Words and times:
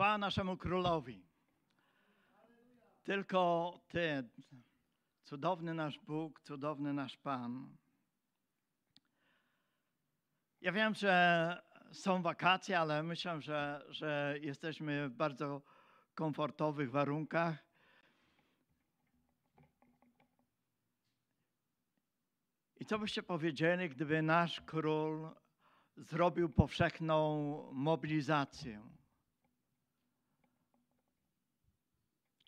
Chwała 0.00 0.18
naszemu 0.18 0.56
królowi. 0.56 1.26
Tylko 3.02 3.74
Ty, 3.88 4.28
cudowny 5.24 5.74
nasz 5.74 5.98
Bóg, 5.98 6.40
cudowny 6.40 6.92
nasz 6.92 7.16
Pan. 7.16 7.76
Ja 10.60 10.72
wiem, 10.72 10.94
że 10.94 11.62
są 11.92 12.22
wakacje, 12.22 12.80
ale 12.80 13.02
myślę, 13.02 13.40
że, 13.40 13.84
że 13.88 14.36
jesteśmy 14.40 15.08
w 15.08 15.12
bardzo 15.12 15.62
komfortowych 16.14 16.90
warunkach. 16.90 17.64
I 22.76 22.84
co 22.84 22.98
byście 22.98 23.22
powiedzieli, 23.22 23.88
gdyby 23.88 24.22
nasz 24.22 24.60
król 24.60 25.30
zrobił 25.96 26.48
powszechną 26.48 27.72
mobilizację? 27.72 28.99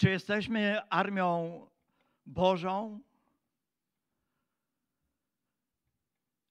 Czy 0.02 0.10
jesteśmy 0.10 0.80
armią 0.90 1.66
Bożą? 2.26 3.00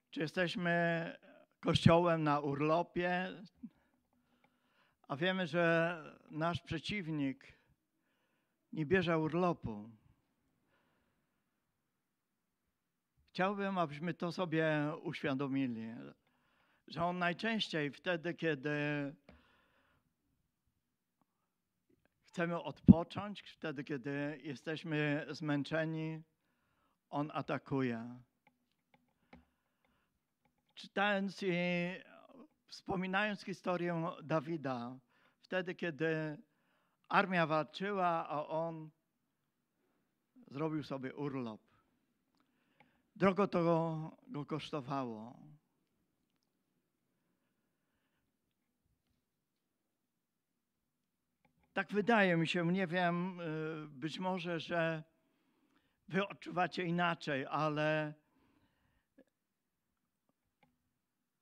Czy 0.09 0.19
jesteśmy 0.19 1.15
kościołem 1.59 2.23
na 2.23 2.39
urlopie? 2.39 3.27
A 5.07 5.15
wiemy, 5.15 5.47
że 5.47 5.95
nasz 6.29 6.61
przeciwnik 6.61 7.59
nie 8.73 8.85
bierze 8.85 9.19
urlopu. 9.19 9.89
Chciałbym, 13.29 13.77
abyśmy 13.77 14.13
to 14.13 14.31
sobie 14.31 14.91
uświadomili, 15.03 15.87
że 16.87 17.05
on 17.05 17.17
najczęściej 17.17 17.91
wtedy, 17.91 18.33
kiedy 18.33 18.71
chcemy 22.31 22.61
odpocząć, 22.63 23.41
wtedy, 23.41 23.83
kiedy 23.83 24.39
jesteśmy 24.43 25.25
zmęczeni, 25.29 26.21
on 27.09 27.31
atakuje. 27.33 28.19
Czytając 30.75 31.43
i 31.43 31.53
wspominając 32.67 33.43
historię 33.43 34.11
Dawida, 34.23 34.99
wtedy, 35.41 35.75
kiedy 35.75 36.37
armia 37.09 37.47
walczyła, 37.47 38.27
a 38.29 38.47
on 38.47 38.89
zrobił 40.47 40.83
sobie 40.83 41.15
urlop. 41.15 41.61
Drogo 43.15 43.47
to 43.47 43.63
go, 44.27 44.45
kosztowało. 44.45 45.39
Tak 51.81 51.93
wydaje 51.93 52.37
mi 52.37 52.47
się, 52.47 52.65
nie 52.71 52.87
wiem, 52.87 53.39
y, 53.39 53.87
być 53.87 54.19
może, 54.19 54.59
że 54.59 55.03
wy 56.07 56.27
odczuwacie 56.27 56.83
inaczej, 56.83 57.45
ale 57.49 58.13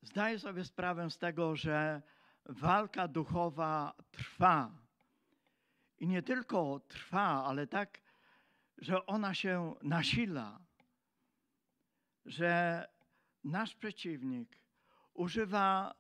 zdaję 0.02 0.40
sobie 0.40 0.64
sprawę 0.64 1.10
z 1.10 1.18
tego, 1.18 1.56
że 1.56 2.02
walka 2.46 3.08
duchowa 3.08 3.94
trwa. 4.12 4.72
I 5.98 6.08
nie 6.08 6.22
tylko 6.24 6.80
trwa, 6.80 7.46
ale 7.46 7.68
tak, 7.68 8.02
że 8.78 9.06
ona 9.06 9.34
się 9.34 9.76
nasila, 9.82 10.60
że 12.26 12.86
nasz 13.44 13.76
przeciwnik 13.76 14.60
używa 15.14 15.96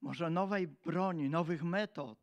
może 0.00 0.30
nowej 0.30 0.68
broni, 0.68 1.30
nowych 1.30 1.62
metod. 1.62 2.18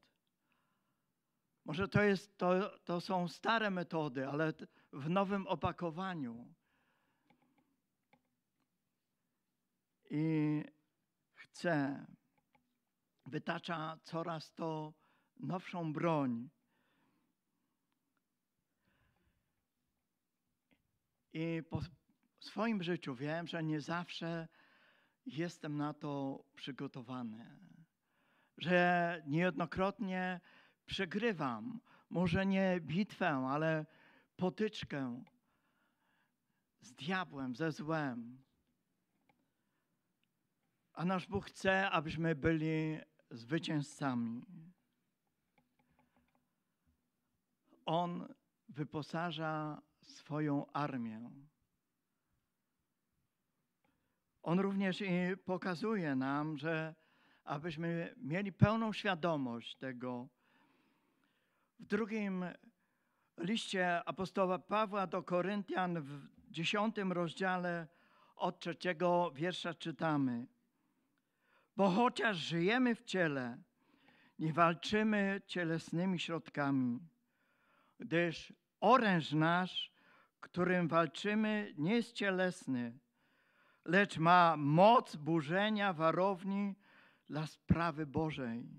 Może 1.66 1.88
to, 1.88 2.04
jest, 2.04 2.38
to, 2.38 2.80
to 2.80 3.02
są 3.02 3.28
stare 3.28 3.72
metody, 3.72 4.28
ale 4.28 4.54
w 4.94 5.10
nowym 5.10 5.48
opakowaniu. 5.48 6.54
I 10.10 10.64
chce, 11.34 12.06
wytacza 13.26 13.98
coraz 14.04 14.54
to 14.54 14.94
nowszą 15.40 15.94
broń. 15.94 16.50
I 21.34 21.64
po 21.70 21.82
swoim 22.40 22.84
życiu 22.84 23.16
wiem, 23.16 23.48
że 23.48 23.64
nie 23.64 23.82
zawsze 23.82 24.48
jestem 25.26 25.78
na 25.78 25.94
to 25.94 26.44
przygotowany, 26.56 27.60
że 28.58 29.24
niejednokrotnie 29.28 30.42
przegrywam, 30.86 31.80
może 32.10 32.46
nie 32.46 32.80
bitwę, 32.82 33.30
ale 33.30 33.86
potyczkę 34.36 35.24
z 36.82 36.94
diabłem, 36.94 37.56
ze 37.56 37.72
złem. 37.72 38.42
A 40.94 41.06
nasz 41.06 41.28
Bóg 41.28 41.46
chce, 41.46 41.90
abyśmy 41.92 42.36
byli 42.36 43.00
zwycięzcami. 43.32 44.46
On 47.86 48.34
wyposaża 48.70 49.82
swoją 50.02 50.72
armię. 50.72 51.32
On 54.46 54.60
również 54.60 55.02
i 55.02 55.38
pokazuje 55.46 56.16
nam, 56.16 56.58
że 56.58 56.96
abyśmy 57.44 58.16
mieli 58.18 58.54
pełną 58.54 58.94
świadomość 58.94 59.76
tego. 59.76 60.28
W 61.80 61.86
drugim 61.86 62.46
liście 63.38 64.04
apostoła 64.04 64.60
Pawła 64.60 65.08
do 65.08 65.24
Koryntian 65.24 66.02
w 66.02 66.28
dziesiątym 66.52 67.12
rozdziale 67.12 67.88
od 68.36 68.60
trzeciego 68.60 69.32
wiersza 69.36 69.74
czytamy. 69.74 70.48
Bo 71.76 71.90
chociaż 71.90 72.38
żyjemy 72.38 72.96
w 72.96 73.04
ciele, 73.04 73.58
nie 74.40 74.54
walczymy 74.54 75.42
cielesnymi 75.48 76.20
środkami, 76.20 77.00
gdyż 78.00 78.54
oręż 78.80 79.32
nasz, 79.32 79.92
którym 80.40 80.88
walczymy, 80.88 81.74
nie 81.78 81.96
jest 81.96 82.14
cielesny, 82.14 83.00
lecz 83.86 84.18
ma 84.18 84.58
moc 84.58 85.16
burzenia 85.16 85.94
warowni 85.94 86.76
dla 87.26 87.48
sprawy 87.48 88.06
Bożej. 88.06 88.70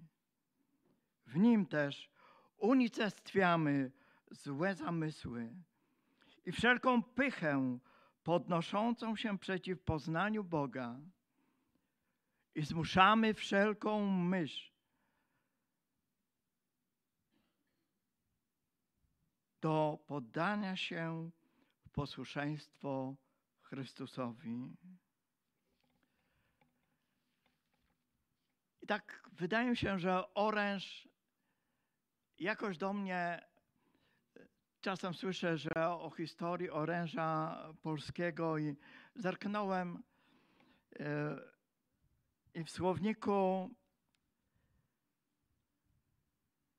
W 1.27 1.37
nim 1.37 1.67
też 1.67 2.11
unicestwiamy 2.57 3.93
złe 4.31 4.75
zamysły 4.75 5.55
i 6.45 6.53
wszelką 6.53 7.03
pychę 7.03 7.79
podnoszącą 8.23 9.17
się 9.17 9.39
przeciw 9.39 9.83
poznaniu 9.83 10.45
Boga 10.45 10.97
i 12.55 12.63
zmuszamy 12.63 13.35
wszelką 13.35 14.11
myśl 14.11 14.73
do 19.61 19.99
poddania 20.07 20.77
się 20.77 21.31
w 21.81 21.91
posłuszeństwo 21.91 23.17
Chrystusowi. 23.69 24.77
I 28.83 28.87
tak 28.87 29.31
wydaje 29.33 29.71
mi 29.71 29.77
się, 29.77 29.99
że 29.99 30.35
oręż 30.35 31.09
jakoś 32.39 32.79
do 32.79 32.93
mnie 32.93 33.47
czasem 34.81 35.15
słyszę, 35.15 35.59
że 35.59 35.89
o 35.89 36.11
historii 36.11 36.71
oręża 36.71 37.59
polskiego 37.83 38.59
i 38.59 38.77
zerknąłem 39.15 40.03
e, 41.01 41.37
i 42.55 42.65
w 42.65 42.71
słowniku 42.71 43.71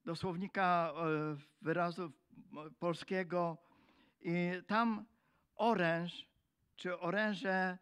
do 0.06 0.16
słownika 0.16 0.94
e, 0.96 1.38
wyrazu 1.62 2.12
polskiego 2.80 3.58
i 4.22 4.52
tam 4.68 5.06
oręż 5.56 6.28
czy 6.78 7.00
oręże 7.00 7.78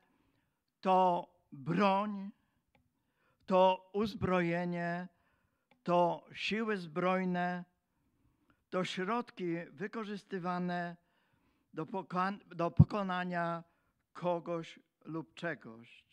to 0.81 1.27
broń, 1.51 2.31
to 3.45 3.89
uzbrojenie, 3.93 5.07
to 5.83 6.25
siły 6.33 6.77
zbrojne, 6.77 7.65
to 8.69 8.85
środki 8.85 9.55
wykorzystywane 9.71 10.95
do, 11.73 11.85
do 12.55 12.71
pokonania 12.71 13.63
kogoś 14.13 14.79
lub 15.05 15.33
czegoś. 15.33 16.05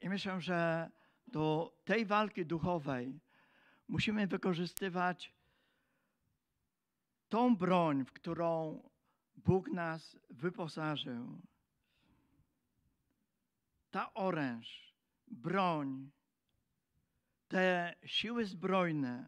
I 0.00 0.08
myślę, 0.08 0.40
że 0.40 0.90
do 1.26 1.72
tej 1.84 2.06
walki 2.06 2.46
duchowej 2.46 3.20
musimy 3.88 4.26
wykorzystywać 4.26 5.34
tą 7.28 7.56
broń, 7.56 8.04
w 8.04 8.12
którą 8.12 8.82
Bóg 9.44 9.68
nas 9.68 10.16
wyposażył. 10.30 11.40
Ta 13.90 14.14
oręż 14.14 14.94
broń, 15.26 16.10
te 17.48 17.94
siły 18.04 18.44
zbrojne. 18.44 19.26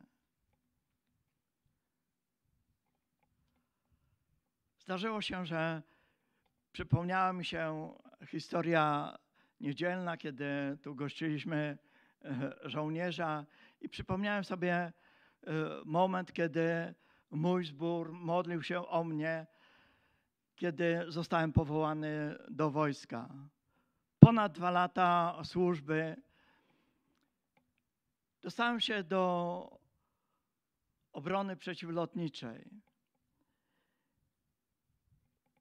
Zdarzyło 4.79 5.23
się, 5.23 5.47
że 5.47 5.83
przypomniała 6.73 7.33
mi 7.33 7.45
się 7.45 7.95
historia 8.27 9.17
niedzielna, 9.61 10.17
kiedy 10.17 10.79
tu 10.83 10.95
gościliśmy 10.95 11.79
e, 12.25 12.53
żołnierza 12.65 13.47
i 13.81 13.89
przypomniałem 13.89 14.45
sobie 14.45 14.75
e, 14.75 14.93
moment, 15.85 16.33
kiedy 16.33 16.95
mój 17.31 17.65
zbór 17.65 18.13
modlił 18.13 18.63
się 18.63 18.87
o 18.89 19.05
mnie, 19.05 19.47
kiedy 20.57 21.05
zostałem 21.09 21.53
powołany 21.53 22.39
do 22.51 22.71
wojska. 22.71 23.29
Ponad 24.19 24.53
dwa 24.53 24.71
lata 24.71 25.41
służby 25.45 26.17
dostałem 28.43 28.81
się 28.81 29.05
do 29.05 29.81
obrony 31.13 31.57
przeciwlotniczej. 31.57 32.71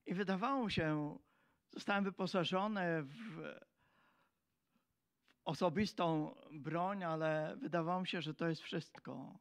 I 0.06 0.14
wydawało 0.14 0.70
się, 0.70 1.18
zostałem 1.72 2.04
wyposażony 2.04 3.04
w 3.04 3.56
osobistą 5.46 6.36
broń, 6.52 7.04
ale 7.04 7.58
wydawało 7.62 8.02
mi 8.02 8.08
się, 8.08 8.22
że 8.22 8.34
to 8.34 8.48
jest 8.48 8.62
wszystko. 8.62 9.40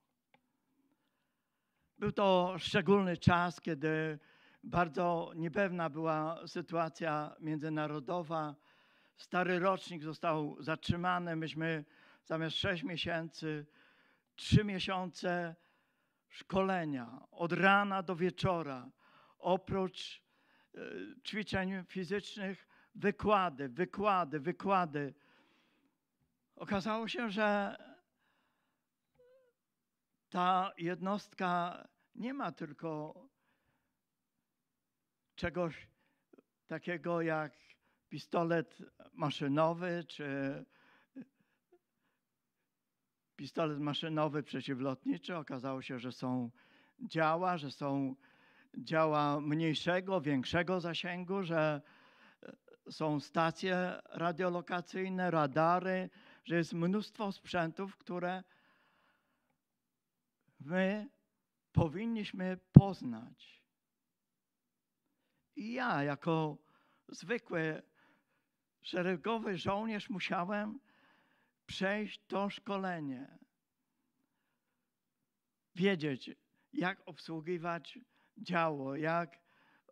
Był 1.99 2.13
to 2.13 2.55
szczególny 2.59 3.17
czas, 3.17 3.61
kiedy 3.61 4.19
bardzo 4.63 5.33
niepewna 5.37 5.91
była 5.91 6.47
sytuacja 6.47 7.37
międzynarodowa. 7.41 8.55
Stary 9.17 9.59
rocznik 9.59 10.03
został 10.03 10.57
zatrzymany. 10.63 11.37
Myśmy 11.37 11.85
zamiast 12.25 12.57
sześć 12.57 12.83
miesięcy, 12.83 13.67
trzy 14.37 14.65
miesiące 14.65 15.57
szkolenia 16.29 17.21
od 17.31 17.53
rana 17.53 18.03
do 18.03 18.17
wieczora. 18.17 18.91
Oprócz 19.39 20.23
e, 20.75 20.81
ćwiczeń 21.25 21.85
fizycznych, 21.89 22.69
wykłady, 22.95 23.69
wykłady, 23.69 24.41
wykłady. 24.41 25.15
Okazało 26.57 27.09
się, 27.09 27.31
że 27.31 27.77
ta 30.31 30.73
jednostka 30.79 31.89
nie 32.15 32.35
ma 32.35 32.53
tylko 32.53 33.15
czegoś 35.41 35.89
takiego 36.67 37.23
jak 37.23 37.53
pistolet 38.09 38.79
maszynowy 39.13 40.05
czy 40.09 40.29
pistolet 43.37 43.79
maszynowy 43.79 44.43
przeciwlotniczy. 44.43 45.37
Okazało 45.37 45.83
się, 45.83 45.99
że 45.99 46.13
są 46.13 46.51
działa, 47.01 47.59
że 47.59 47.71
są 47.71 48.17
działa 48.79 49.41
mniejszego, 49.41 50.21
większego 50.21 50.81
zasięgu, 50.81 51.43
że 51.43 51.83
są 52.91 53.21
stacje 53.21 54.01
radiolokacyjne, 54.05 55.31
radary, 55.31 56.11
że 56.45 56.57
jest 56.57 56.73
mnóstwo 56.73 57.33
sprzętów, 57.33 57.97
które 57.97 58.43
my 60.61 61.09
powinniśmy 61.73 62.59
poznać. 62.73 63.60
I 65.61 65.73
ja, 65.73 66.03
jako 66.03 66.59
zwykły 67.09 67.83
szeregowy 68.83 69.59
żołnierz, 69.59 70.11
musiałem 70.11 70.81
przejść 71.67 72.21
to 72.27 72.51
szkolenie. 72.51 73.39
Wiedzieć, 75.75 76.31
jak 76.73 77.03
obsługiwać 77.07 77.99
działo, 78.37 78.97
jak 78.97 79.39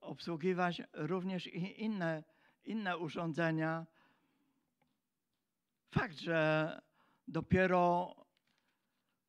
obsługiwać 0.01 0.83
również 0.93 1.47
i 1.47 1.83
inne, 1.83 2.25
inne 2.65 2.99
urządzenia. 2.99 3.87
Fakt, 5.91 6.15
że 6.15 6.81
dopiero 7.29 8.15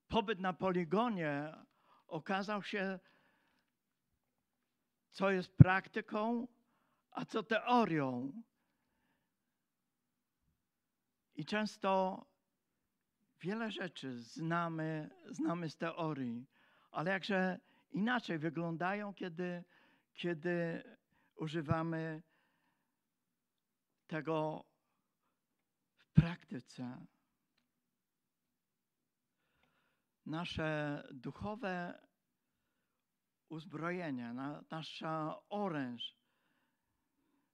pobyt 0.07 0.39
na 0.39 0.53
poligonie 0.53 1.53
okazał 2.07 2.63
się, 2.63 2.99
co 5.11 5.31
jest 5.31 5.57
praktyką, 5.57 6.47
a 7.11 7.25
co 7.25 7.43
teorią. 7.43 8.33
I 11.35 11.45
często 11.45 12.25
wiele 13.41 13.71
rzeczy 13.71 14.19
znamy, 14.19 15.09
znamy 15.29 15.69
z 15.69 15.77
teorii, 15.77 16.49
ale 16.91 17.11
jakże 17.11 17.59
inaczej 17.91 18.39
wyglądają, 18.39 19.13
kiedy, 19.13 19.63
kiedy 20.13 20.83
używamy 21.35 22.21
tego 24.07 24.65
w 25.97 26.11
praktyce. 26.11 27.05
Nasze 30.25 31.03
duchowe 31.11 32.01
uzbrojenie, 33.49 34.33
nasza 34.71 35.39
oręż 35.49 36.19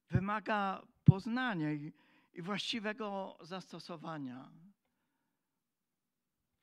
wymaga 0.10 0.82
poznania 1.04 1.74
i, 1.74 1.94
i 2.34 2.42
właściwego 2.42 3.38
zastosowania. 3.42 4.52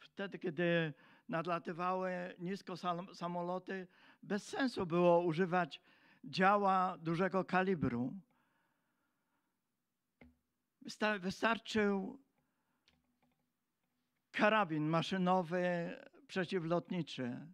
Wtedy, 0.00 0.38
kiedy 0.38 0.94
nadlatywały 1.28 2.34
nisko 2.38 2.74
samoloty, 3.14 3.86
bez 4.22 4.48
sensu 4.48 4.86
było 4.86 5.20
używać 5.20 5.80
działa 6.24 6.98
dużego 6.98 7.44
kalibru. 7.44 8.14
Wystarczył 11.20 12.22
karabin 14.32 14.88
maszynowy 14.88 15.96
przeciwlotniczy. 16.26 17.46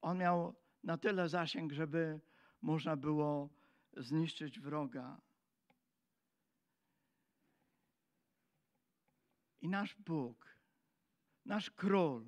On 0.00 0.18
miał 0.18 0.54
na 0.84 0.98
tyle 0.98 1.28
zasięg, 1.28 1.72
żeby 1.72 2.20
można 2.62 2.96
było 2.96 3.50
zniszczyć 3.96 4.60
wroga. 4.60 5.20
I 9.60 9.68
nasz 9.68 9.94
Bóg, 9.94 10.58
nasz 11.44 11.70
król 11.70 12.26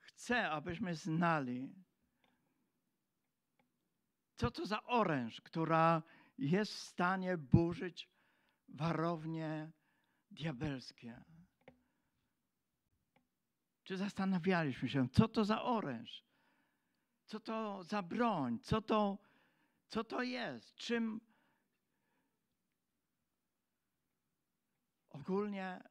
chce, 0.00 0.50
abyśmy 0.50 0.94
znali, 0.94 1.74
co 4.36 4.50
to 4.50 4.66
za 4.66 4.82
oręż, 4.82 5.40
która 5.40 6.02
jest 6.38 6.72
w 6.72 6.78
stanie 6.78 7.38
burzyć 7.38 8.08
warownie 8.68 9.70
diabelskie. 10.30 11.24
Czy 13.84 13.96
zastanawialiśmy 13.96 14.88
się, 14.88 15.08
co 15.08 15.28
to 15.28 15.44
za 15.44 15.62
oręż? 15.62 16.29
Co 17.30 17.40
to 17.40 17.84
za 17.84 18.02
broń? 18.02 18.58
Co 18.62 18.82
to, 18.82 19.18
co 19.88 20.04
to 20.04 20.22
jest? 20.22 20.74
Czym 20.74 21.20
ogólnie 25.10 25.82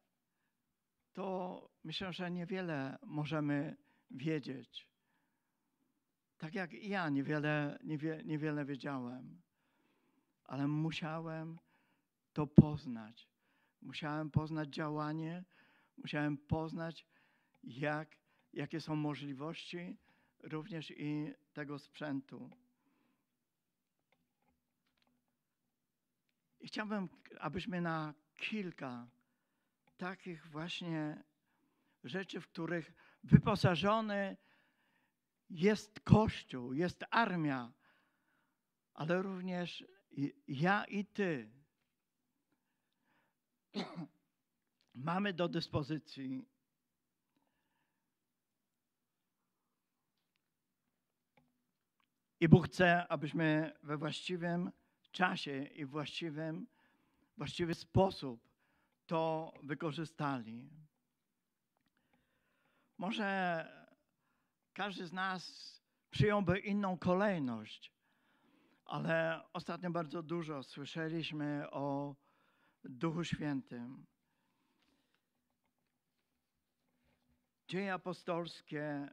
to 1.13 1.69
myślę, 1.83 2.13
że 2.13 2.31
niewiele 2.31 2.97
możemy 3.03 3.77
wiedzieć. 4.11 4.87
Tak 6.37 6.53
jak 6.53 6.73
i 6.73 6.89
ja 6.89 7.09
niewiele, 7.09 7.79
niewie, 7.83 8.21
niewiele 8.25 8.65
wiedziałem, 8.65 9.41
ale 10.43 10.67
musiałem 10.67 11.59
to 12.33 12.47
poznać. 12.47 13.29
Musiałem 13.81 14.31
poznać 14.31 14.69
działanie, 14.69 15.43
musiałem 15.97 16.37
poznać, 16.37 17.05
jak, 17.63 18.17
jakie 18.53 18.81
są 18.81 18.95
możliwości 18.95 19.97
również 20.43 20.91
i 20.91 21.33
tego 21.53 21.79
sprzętu. 21.79 22.49
I 26.59 26.67
chciałbym, 26.67 27.09
abyśmy 27.39 27.81
na 27.81 28.13
kilka 28.35 29.07
takich 29.97 30.47
właśnie 30.47 31.23
rzeczy, 32.03 32.41
w 32.41 32.47
których 32.47 32.93
wyposażony 33.23 34.37
jest 35.49 35.99
Kościół, 35.99 36.73
jest 36.73 37.05
armia, 37.11 37.73
ale 38.93 39.21
również 39.21 39.85
ja 40.47 40.85
i 40.85 41.05
Ty 41.05 41.51
mamy 45.09 45.33
do 45.33 45.47
dyspozycji 45.47 46.45
I 52.39 52.47
Bóg 52.49 52.65
chce, 52.65 53.07
abyśmy 53.07 53.73
we 53.83 53.97
właściwym 53.97 54.71
czasie 55.11 55.63
i 55.63 55.85
właściwym, 55.85 56.67
właściwy 57.37 57.75
sposób 57.75 58.49
to 59.05 59.53
wykorzystali. 59.63 60.69
Może 62.97 63.65
każdy 64.73 65.07
z 65.07 65.13
nas 65.13 65.73
przyjąłby 66.09 66.59
inną 66.59 66.97
kolejność, 66.97 67.93
ale 68.85 69.43
ostatnio 69.53 69.91
bardzo 69.91 70.23
dużo 70.23 70.63
słyszeliśmy 70.63 71.71
o 71.71 72.15
Duchu 72.83 73.23
Świętym. 73.23 74.05
Dzieje 77.67 77.93
apostolskie 77.93 79.09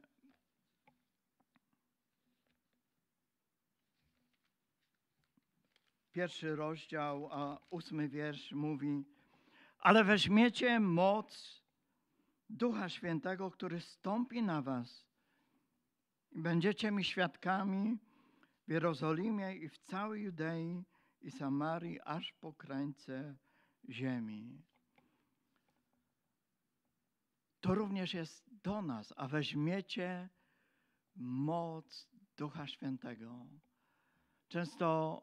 pierwszy 6.17 6.55
rozdział, 6.55 7.29
a 7.31 7.59
ósmy 7.69 8.09
wiersz 8.09 8.51
mówi, 8.51 9.05
ale 9.79 10.03
weźmiecie 10.03 10.79
moc 10.79 11.61
Ducha 12.49 12.89
Świętego, 12.89 13.51
który 13.51 13.81
stąpi 13.81 14.43
na 14.43 14.61
was 14.61 15.05
i 16.31 16.41
będziecie 16.41 16.91
mi 16.91 17.03
świadkami 17.03 17.97
w 18.67 18.71
Jerozolimie 18.71 19.55
i 19.55 19.69
w 19.69 19.77
całej 19.77 20.23
Judei 20.23 20.83
i 21.21 21.31
Samarii, 21.31 22.01
aż 22.01 22.33
po 22.33 22.53
krańce 22.53 23.35
ziemi. 23.89 24.61
To 27.61 27.75
również 27.75 28.13
jest 28.13 28.49
do 28.63 28.81
nas, 28.81 29.13
a 29.17 29.27
weźmiecie 29.27 30.29
moc 31.15 32.07
Ducha 32.37 32.67
Świętego. 32.67 33.47
Często 34.47 35.21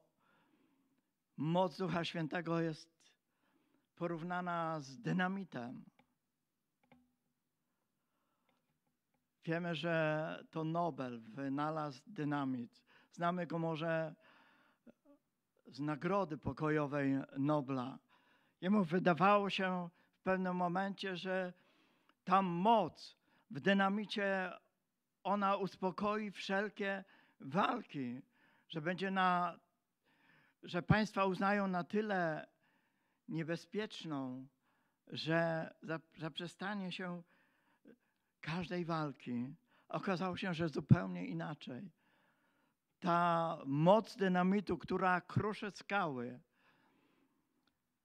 moc 1.37 1.77
Ducha 1.77 2.05
Świętego 2.05 2.61
jest 2.61 3.13
porównana 3.97 4.81
z 4.81 4.99
dynamitem. 4.99 5.85
Wiemy, 9.45 9.75
że 9.75 10.45
to 10.51 10.65
Nobel 10.65 11.21
wynalazł 11.21 12.03
dynamit. 12.07 12.83
Znamy 13.13 13.47
go 13.47 13.59
może 13.59 14.15
z 15.67 15.81
nagrody 15.81 16.39
pokojowej 16.39 17.19
Nobla. 17.39 17.99
Jemu 18.61 18.85
wydawało 18.85 19.51
się 19.51 19.89
w 20.17 20.23
pewnym 20.23 20.57
momencie, 20.57 21.17
że 21.17 21.53
ta 22.25 22.43
moc 22.43 23.17
w 23.51 23.61
dynamicie, 23.61 24.53
ona 25.23 25.57
uspokoi 25.57 26.31
wszelkie 26.31 27.05
walki, 27.41 28.23
że 28.69 28.81
będzie 28.81 29.11
na, 29.11 29.59
że 30.65 30.83
państwa 30.83 31.25
uznają 31.25 31.69
na 31.69 31.85
tyle 31.85 32.47
niebezpieczną, 33.29 34.47
że 35.07 35.71
zaprzestanie 36.17 36.93
się 36.93 37.23
każdej 38.41 38.85
walki. 38.85 39.55
Okazało 39.89 40.37
się, 40.37 40.55
że 40.55 40.69
zupełnie 40.69 41.27
inaczej. 41.27 41.91
Ta 43.01 43.59
moc 43.67 44.17
dynamitu, 44.17 44.79
która 44.79 45.21
kruszy 45.21 45.71
skały, 45.71 46.41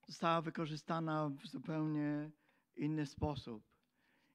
została 0.07 0.41
wykorzystana 0.41 1.29
w 1.29 1.47
zupełnie 1.47 2.31
inny 2.75 3.05
sposób. 3.05 3.63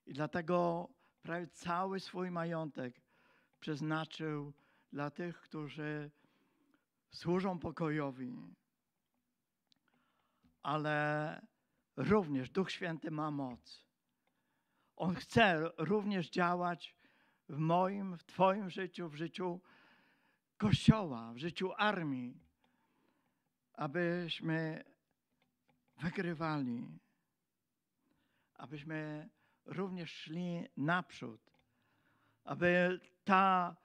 I 0.06 0.12
dlatego 0.12 0.88
prawie 1.22 1.46
cały 1.46 2.00
swój 2.00 2.30
majątek 2.30 3.00
przeznaczył 3.60 4.52
dla 4.92 5.10
tych, 5.10 5.40
którzy 5.40 6.10
służą 7.14 7.58
pokojowi. 7.58 8.54
Ale 10.62 11.46
również 11.96 12.50
Duch 12.50 12.70
Święty 12.70 13.10
ma 13.10 13.30
moc. 13.30 13.84
On 14.96 15.14
chce 15.14 15.70
również 15.78 16.30
działać 16.30 16.96
w 17.48 17.58
moim, 17.58 18.16
w 18.16 18.24
Twoim 18.24 18.70
życiu, 18.70 19.08
w 19.08 19.14
życiu 19.14 19.60
Kościoła, 20.56 21.32
w 21.32 21.38
życiu 21.38 21.72
armii, 21.76 22.40
abyśmy 23.72 24.84
wygrywali, 25.96 26.98
abyśmy 28.54 29.28
również 29.64 30.12
szli 30.12 30.68
naprzód, 30.76 31.40
aby 32.44 33.00
ta 33.24 33.76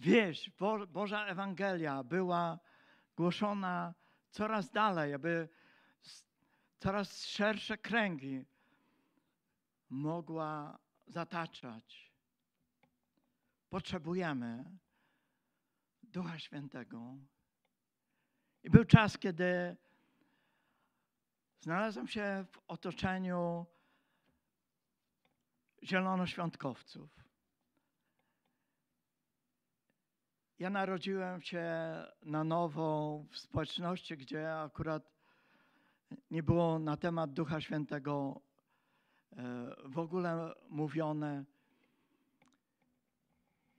wieść, 0.00 0.50
Bo 0.50 0.86
Boża 0.86 1.26
Ewangelia 1.26 2.04
była 2.04 2.58
głoszona 3.16 3.94
coraz 4.30 4.70
dalej, 4.70 5.14
aby 5.14 5.48
coraz 6.78 7.26
szersze 7.26 7.78
kręgi 7.78 8.44
mogła 9.90 10.78
zataczać. 11.06 12.10
Potrzebujemy 13.70 14.64
Ducha 16.02 16.38
Świętego. 16.38 17.16
I 18.62 18.70
był 18.70 18.84
czas, 18.84 19.18
kiedy 19.18 19.76
znalazłem 21.60 22.08
się 22.08 22.44
w 22.50 22.60
otoczeniu 22.68 23.66
zielonoświątkowców. 25.82 27.29
Ja 30.60 30.70
narodziłem 30.70 31.42
się 31.42 31.64
na 32.22 32.44
nowo 32.44 33.18
w 33.30 33.38
społeczności, 33.38 34.16
gdzie 34.16 34.54
akurat 34.54 35.02
nie 36.30 36.42
było 36.42 36.78
na 36.78 36.96
temat 36.96 37.32
Ducha 37.32 37.60
Świętego 37.60 38.40
e, 39.32 39.36
w 39.84 39.98
ogóle 39.98 40.54
mówione. 40.68 41.44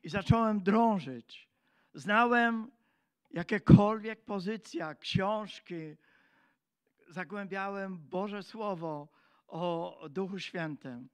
I 0.03 0.09
zacząłem 0.09 0.63
drążyć. 0.63 1.49
Znałem 1.93 2.71
jakiekolwiek 3.31 4.25
pozycja, 4.25 4.95
książki, 4.95 5.97
zagłębiałem 7.09 7.97
Boże 7.97 8.43
Słowo 8.43 9.07
o 9.47 9.99
Duchu 10.09 10.39
Świętym. 10.39 11.09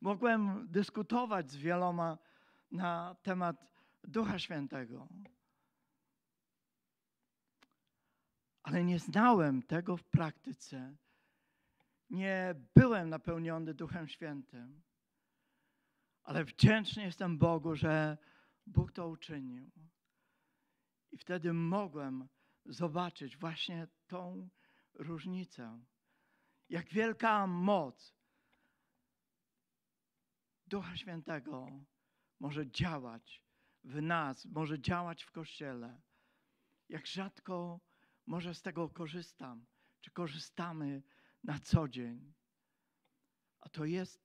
Mogłem 0.00 0.66
dyskutować 0.68 1.50
z 1.50 1.56
wieloma 1.56 2.18
na 2.70 3.16
temat 3.22 3.70
Ducha 4.04 4.38
Świętego. 4.38 5.08
Ale 8.62 8.84
nie 8.84 8.98
znałem 8.98 9.62
tego 9.62 9.96
w 9.96 10.04
praktyce. 10.04 10.96
Nie 12.10 12.54
byłem 12.76 13.08
napełniony 13.08 13.74
Duchem 13.74 14.08
Świętym. 14.08 14.82
Ale 16.22 16.44
wdzięczny 16.44 17.02
jestem 17.02 17.38
Bogu, 17.38 17.76
że 17.76 18.18
Bóg 18.66 18.92
to 18.92 19.08
uczynił. 19.08 19.70
I 21.12 21.18
wtedy 21.18 21.52
mogłem 21.52 22.28
zobaczyć 22.64 23.36
właśnie 23.36 23.88
tą 24.06 24.48
różnicę. 24.94 25.84
Jak 26.68 26.88
wielka 26.88 27.46
moc 27.46 28.14
Ducha 30.66 30.96
Świętego 30.96 31.68
może 32.40 32.70
działać 32.70 33.44
w 33.84 34.02
nas, 34.02 34.46
może 34.46 34.80
działać 34.80 35.22
w 35.22 35.30
Kościele. 35.30 36.00
Jak 36.88 37.06
rzadko 37.06 37.80
może 38.26 38.54
z 38.54 38.62
tego 38.62 38.88
korzystam, 38.88 39.66
czy 40.00 40.10
korzystamy 40.10 41.02
na 41.44 41.58
co 41.58 41.88
dzień. 41.88 42.32
A 43.60 43.68
to 43.68 43.84
jest 43.84 44.22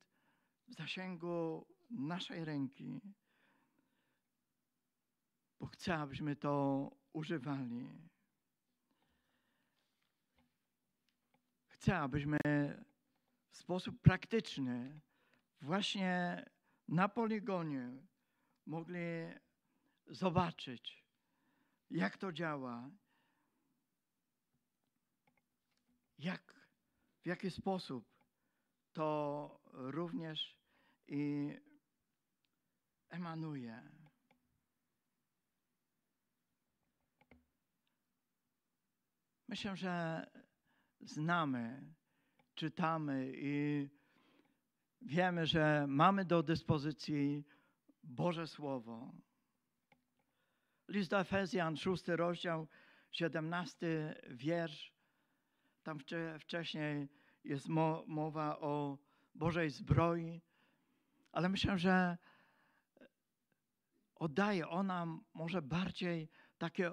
w 0.68 0.74
zasięgu 0.74 1.68
naszej 1.90 2.46
ręki. 2.46 3.02
Bo 5.60 5.66
chcę, 5.68 5.96
abyśmy 5.96 6.36
to 6.36 6.92
używali. 7.14 8.10
Chcę, 11.68 11.98
abyśmy 11.98 12.38
w 13.50 13.58
sposób 13.58 14.02
praktyczny 14.02 15.02
właśnie 15.62 16.46
na 16.88 17.10
poligonie 17.10 17.92
mogli 18.66 19.00
zobaczyć, 20.08 21.06
jak 21.90 22.18
to 22.18 22.32
działa, 22.32 22.90
jak, 26.18 26.70
w 27.24 27.28
jaki 27.28 27.52
sposób 27.52 28.16
to 28.94 29.60
również 29.74 30.58
i 31.08 31.52
emanuje. 33.10 33.90
Myślę, 39.48 39.78
że 39.78 40.26
znamy, 41.00 41.94
czytamy 42.56 43.32
i 43.36 43.88
wiemy, 45.02 45.46
że 45.46 45.86
mamy 45.88 46.26
do 46.26 46.44
dyspozycji 46.44 47.44
Boże 48.04 48.48
Słowo. 48.48 49.14
List 50.88 51.12
do 51.12 51.20
Efezjan, 51.20 51.78
szósty 51.78 52.16
rozdział, 52.16 52.68
siedemnasty 53.12 54.16
wiersz. 54.30 54.94
Tam 55.84 56.00
wcześniej 56.40 57.10
jest 57.44 57.68
mo 57.68 58.04
mowa 58.08 58.60
o 58.60 58.98
Bożej 59.36 59.70
zbroi, 59.70 60.42
ale 61.32 61.50
myślę, 61.50 61.78
że 61.78 62.18
oddaje 64.16 64.70
ona 64.70 65.08
może 65.34 65.62
bardziej 65.62 66.30
takie 66.58 66.92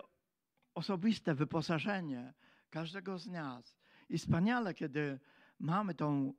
osobiste 0.74 1.34
wyposażenie 1.34 2.34
każdego 2.70 3.18
z 3.18 3.26
nas. 3.26 3.76
I 4.08 4.18
wspaniale, 4.18 4.74
kiedy 4.74 5.20
mamy 5.58 5.94
tą 5.94 6.34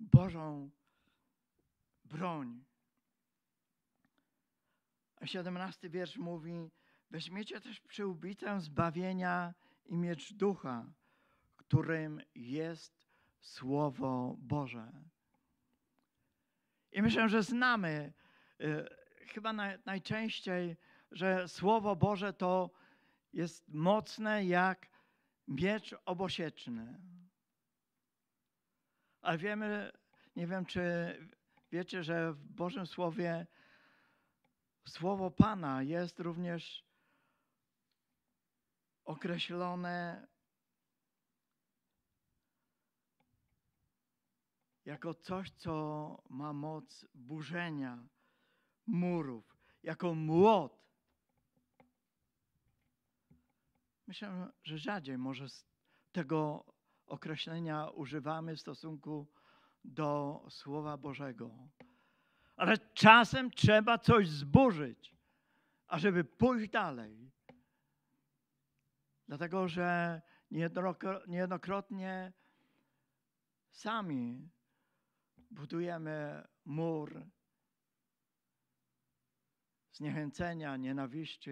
Bożą 0.00 0.70
broń. 2.04 2.64
A 5.20 5.26
17 5.26 5.90
wiersz 5.90 6.16
mówi: 6.16 6.70
Weźmiecie 7.10 7.60
też 7.60 7.80
przyłbicę 7.80 8.60
zbawienia 8.60 9.54
i 9.84 9.96
miecz 9.96 10.32
ducha, 10.32 10.92
którym 11.56 12.22
jest 12.34 13.06
Słowo 13.40 14.36
Boże. 14.38 14.92
I 16.92 17.02
myślę, 17.02 17.28
że 17.28 17.42
znamy 17.42 18.12
y, 18.60 18.88
chyba 19.26 19.52
najczęściej, 19.86 20.76
że 21.10 21.48
Słowo 21.48 21.96
Boże 21.96 22.32
to 22.32 22.70
jest 23.32 23.68
mocne 23.68 24.44
jak 24.44 24.88
miecz 25.48 25.94
obosieczny. 26.04 27.00
Ale 29.20 29.38
wiemy, 29.38 29.92
nie 30.36 30.46
wiem, 30.46 30.66
czy 30.66 30.80
wiecie, 31.72 32.02
że 32.02 32.32
w 32.32 32.48
Bożym 32.48 32.86
Słowie 32.86 33.46
Słowo 34.90 35.30
Pana 35.30 35.82
jest 35.82 36.20
również 36.20 36.84
określone 39.04 40.26
jako 44.84 45.14
coś, 45.14 45.50
co 45.50 46.22
ma 46.28 46.52
moc 46.52 47.06
burzenia 47.14 48.04
murów, 48.86 49.56
jako 49.82 50.14
młot. 50.14 50.84
Myślę, 54.06 54.52
że 54.62 54.78
rzadziej 54.78 55.18
może 55.18 55.46
tego 56.12 56.64
określenia 57.06 57.88
używamy 57.88 58.56
w 58.56 58.60
stosunku 58.60 59.26
do 59.84 60.40
Słowa 60.50 60.96
Bożego. 60.96 61.50
Ale 62.60 62.78
czasem 62.78 63.50
trzeba 63.50 63.98
coś 63.98 64.28
zburzyć, 64.28 65.16
ażeby 65.86 66.24
pójść 66.24 66.70
dalej. 66.70 67.30
Dlatego, 69.28 69.68
że 69.68 70.20
niejednokrotnie 71.26 72.32
sami 73.70 74.50
budujemy 75.50 76.48
mur 76.64 77.26
zniechęcenia, 79.92 80.76
nienawiści 80.76 81.50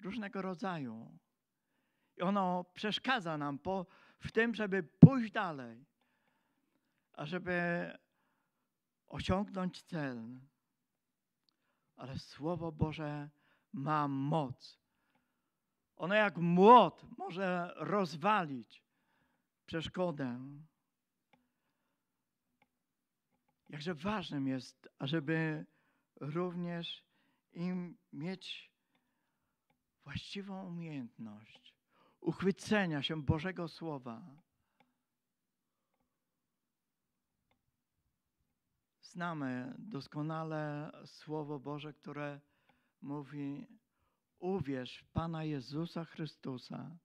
różnego 0.00 0.42
rodzaju. 0.42 1.18
I 2.16 2.22
ono 2.22 2.64
przeszkadza 2.74 3.38
nam 3.38 3.58
po, 3.58 3.86
w 4.20 4.32
tym, 4.32 4.54
żeby 4.54 4.82
pójść 4.82 5.32
dalej, 5.32 5.86
a 7.12 7.26
żeby 7.26 7.90
osiągnąć 9.08 9.82
cel. 9.82 10.40
Ale 11.96 12.18
Słowo 12.18 12.72
Boże 12.72 13.30
ma 13.72 14.08
moc. 14.08 14.78
Ono 15.96 16.14
jak 16.14 16.36
młot 16.36 17.04
może 17.18 17.72
rozwalić 17.76 18.82
przeszkodę. 19.66 20.40
Jakże 23.68 23.94
ważnym 23.94 24.48
jest, 24.48 24.88
ażeby 24.98 25.66
również 26.20 27.04
im 27.52 27.96
mieć 28.12 28.72
właściwą 30.04 30.66
umiejętność 30.66 31.76
uchwycenia 32.26 33.02
się 33.02 33.22
Bożego 33.22 33.68
Słowa. 33.68 34.22
Znamy 39.10 39.74
doskonale 39.78 40.92
Słowo 41.04 41.58
Boże, 41.58 41.92
które 41.92 42.40
mówi: 43.00 43.66
Uwierz 44.38 44.98
w 44.98 45.08
Pana 45.08 45.44
Jezusa 45.44 46.04
Chrystusa, 46.04 46.96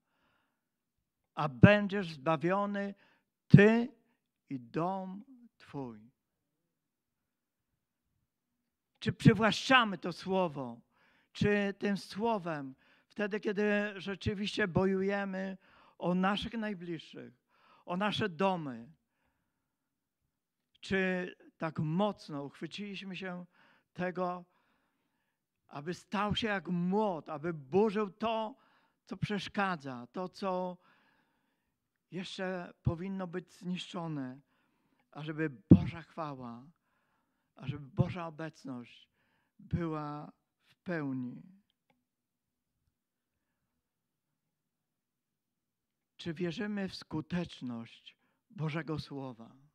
a 1.33 1.49
będziesz 1.49 2.09
zbawiony 2.09 2.95
Ty 3.47 3.87
i 4.49 4.59
dom 4.59 5.23
Twój. 5.57 6.11
Czy 8.99 9.13
przywłaszczamy 9.13 9.97
to 9.97 10.13
Słowo? 10.13 10.79
Czy 11.31 11.73
tym 11.79 11.97
Słowem, 11.97 12.75
wtedy, 13.07 13.39
kiedy 13.39 13.93
rzeczywiście 13.95 14.67
bojujemy 14.67 15.57
o 15.97 16.15
naszych 16.15 16.53
najbliższych, 16.53 17.33
o 17.85 17.97
nasze 17.97 18.29
domy, 18.29 18.91
czy 20.79 21.35
tak 21.61 21.79
mocno 21.79 22.43
uchwyciliśmy 22.43 23.15
się 23.15 23.45
tego, 23.93 24.45
aby 25.67 25.93
stał 25.93 26.35
się 26.35 26.47
jak 26.47 26.67
młot, 26.67 27.29
aby 27.29 27.53
burzył 27.53 28.09
to, 28.09 28.55
co 29.05 29.17
przeszkadza, 29.17 30.07
to, 30.11 30.29
co 30.29 30.77
jeszcze 32.11 32.73
powinno 32.83 33.27
być 33.27 33.53
zniszczone, 33.53 34.41
ażeby 35.11 35.49
Boża 35.69 36.01
chwała, 36.01 36.67
ażeby 37.55 37.87
Boża 37.87 38.27
obecność 38.27 39.09
była 39.59 40.31
w 40.65 40.75
pełni. 40.75 41.41
Czy 46.17 46.33
wierzymy 46.33 46.89
w 46.89 46.95
skuteczność 46.95 48.17
Bożego 48.49 48.99
Słowa? 48.99 49.70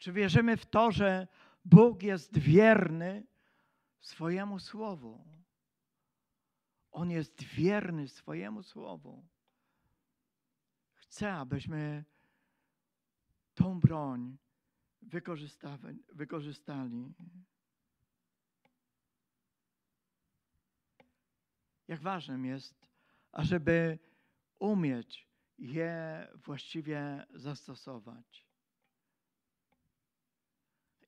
Czy 0.00 0.12
wierzymy 0.12 0.56
w 0.56 0.66
to, 0.66 0.92
że 0.92 1.28
Bóg 1.64 2.02
jest 2.02 2.38
wierny 2.38 3.26
swojemu 4.00 4.58
Słowu? 4.58 5.24
On 6.90 7.10
jest 7.10 7.42
wierny 7.42 8.08
swojemu 8.08 8.62
Słowu. 8.62 9.28
Chcę, 10.94 11.32
abyśmy 11.32 12.04
tą 13.54 13.80
broń 13.80 14.38
wykorzystali. 16.12 17.14
Jak 21.88 22.00
ważnym 22.00 22.44
jest, 22.44 22.88
ażeby 23.32 23.98
umieć 24.58 25.28
je 25.58 26.28
właściwie 26.34 27.26
zastosować. 27.34 28.49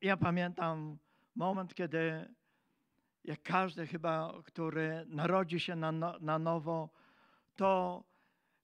Ja 0.02 0.16
pamiętam 0.16 0.98
moment, 1.34 1.74
kiedy 1.74 2.34
jak 3.24 3.42
każdy 3.42 3.86
chyba, 3.86 4.42
który 4.44 5.04
narodzi 5.08 5.60
się 5.60 5.76
na, 5.76 5.92
no, 5.92 6.18
na 6.20 6.38
nowo, 6.38 6.90
to 7.56 8.04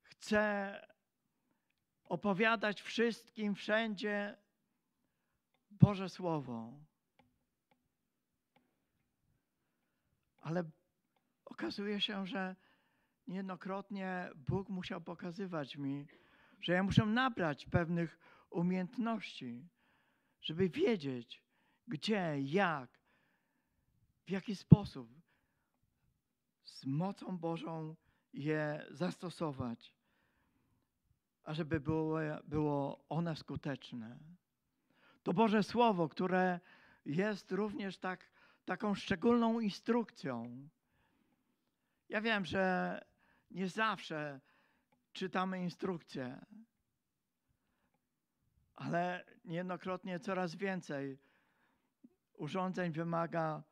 chce 0.03 0.73
opowiadać 2.05 2.83
wszystkim 2.83 3.55
wszędzie 3.55 4.37
Boże 5.71 6.09
Słowo. 6.09 6.73
Ale 10.41 10.65
okazuje 11.45 12.01
się, 12.01 12.27
że 12.27 12.57
niejednokrotnie 13.27 14.31
Bóg 14.35 14.69
musiał 14.69 15.01
pokazywać 15.01 15.77
mi, 15.77 16.07
że 16.61 16.73
ja 16.73 16.83
muszę 16.83 17.07
nabrać 17.07 17.67
pewnych 17.67 18.19
umiejętności, 18.51 19.69
żeby 20.41 20.69
wiedzieć, 20.69 21.43
gdzie, 21.89 22.35
jak, 22.41 22.91
w 24.27 24.31
jaki 24.31 24.57
sposób 24.57 25.09
z 26.65 26.87
mocą 26.87 27.39
Bożą 27.39 27.97
je 28.33 28.87
zastosować, 28.91 29.95
ażeby 31.45 31.81
było, 31.81 32.19
było 32.45 33.05
one 33.09 33.37
skuteczne. 33.37 34.19
To 35.23 35.33
Boże 35.33 35.63
Słowo, 35.63 36.09
które 36.09 36.61
jest 37.05 37.53
również 37.53 37.99
tak, 37.99 38.31
taką 38.65 38.95
szczególną 38.95 39.61
instrukcją. 39.61 40.69
Ja 42.09 42.21
wiem, 42.21 42.45
że 42.45 43.05
nie 43.51 43.69
zawsze 43.69 44.41
czytamy 45.13 45.63
instrukcje, 45.63 46.47
ale 48.79 49.25
niejednokrotnie 49.45 50.21
coraz 50.21 50.55
więcej 50.55 51.19
urządzeń 52.35 52.93
wymaga. 52.93 53.63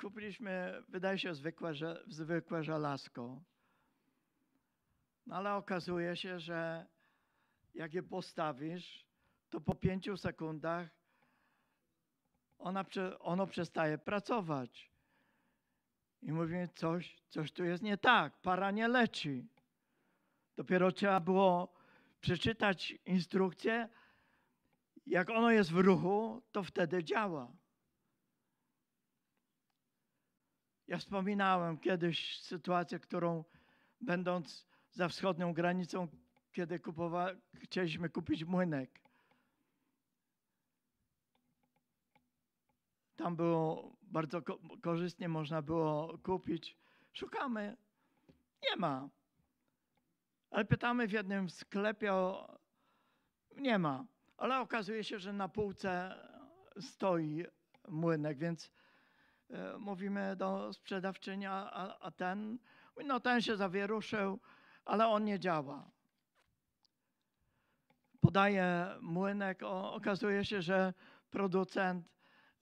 Kupiliśmy, 0.00 0.82
wydaje 0.88 1.18
się, 1.18 1.34
zwykłe, 1.34 1.72
zwykłe 2.06 2.64
żelazko. 2.64 3.40
No 5.26 5.36
ale 5.36 5.54
okazuje 5.54 6.16
się, 6.16 6.40
że 6.40 6.86
jak 7.74 7.94
je 7.94 8.02
postawisz, 8.02 9.06
to 9.50 9.60
po 9.60 9.74
pięciu 9.74 10.16
sekundach 10.16 10.88
ona, 12.58 12.84
ono 13.20 13.46
przestaje 13.46 13.98
pracować. 13.98 14.90
I 16.22 16.32
mówimy, 16.32 16.68
coś, 16.74 17.22
coś 17.28 17.52
tu 17.52 17.64
jest 17.64 17.82
nie 17.82 17.98
tak, 17.98 18.40
para 18.40 18.70
nie 18.70 18.88
leci. 18.88 19.48
Dopiero 20.56 20.92
trzeba 20.92 21.20
było 21.20 21.72
przeczytać 22.20 22.94
instrukcję, 23.06 23.88
jak 25.10 25.30
ono 25.30 25.50
jest 25.50 25.72
w 25.72 25.78
ruchu, 25.78 26.42
to 26.52 26.62
wtedy 26.62 27.04
działa. 27.04 27.52
Ja 30.86 30.98
wspominałem 30.98 31.78
kiedyś 31.78 32.40
sytuację, 32.42 32.98
którą 32.98 33.44
będąc 34.00 34.66
za 34.90 35.08
wschodnią 35.08 35.52
granicą, 35.52 36.08
kiedy 36.52 36.78
kupowa- 36.78 37.36
chcieliśmy 37.54 38.08
kupić 38.10 38.44
młynek. 38.44 39.00
Tam 43.16 43.36
było 43.36 43.96
bardzo 44.02 44.42
ko- 44.42 44.58
korzystnie, 44.82 45.28
można 45.28 45.62
było 45.62 46.18
kupić. 46.18 46.76
Szukamy, 47.12 47.76
nie 48.62 48.76
ma. 48.76 49.08
Ale 50.50 50.64
pytamy 50.64 51.08
w 51.08 51.12
jednym 51.12 51.50
sklepie, 51.50 52.12
o, 52.14 52.58
nie 53.56 53.78
ma. 53.78 54.04
Ale 54.40 54.60
okazuje 54.60 55.04
się, 55.04 55.18
że 55.18 55.32
na 55.32 55.48
półce 55.48 56.14
stoi 56.80 57.44
młynek, 57.88 58.38
więc 58.38 58.72
e, 59.50 59.78
mówimy 59.78 60.36
do 60.36 60.72
sprzedawczyni, 60.72 61.46
a, 61.46 61.70
a- 62.00 62.10
ten, 62.10 62.58
no 63.04 63.20
ten 63.20 63.42
się 63.42 63.56
zawieruszył, 63.56 64.40
ale 64.84 65.08
on 65.08 65.24
nie 65.24 65.38
działa. 65.38 65.90
Podaje 68.20 68.86
młynek, 69.00 69.62
okazuje 69.62 70.44
się, 70.44 70.62
że 70.62 70.94
producent 71.30 72.08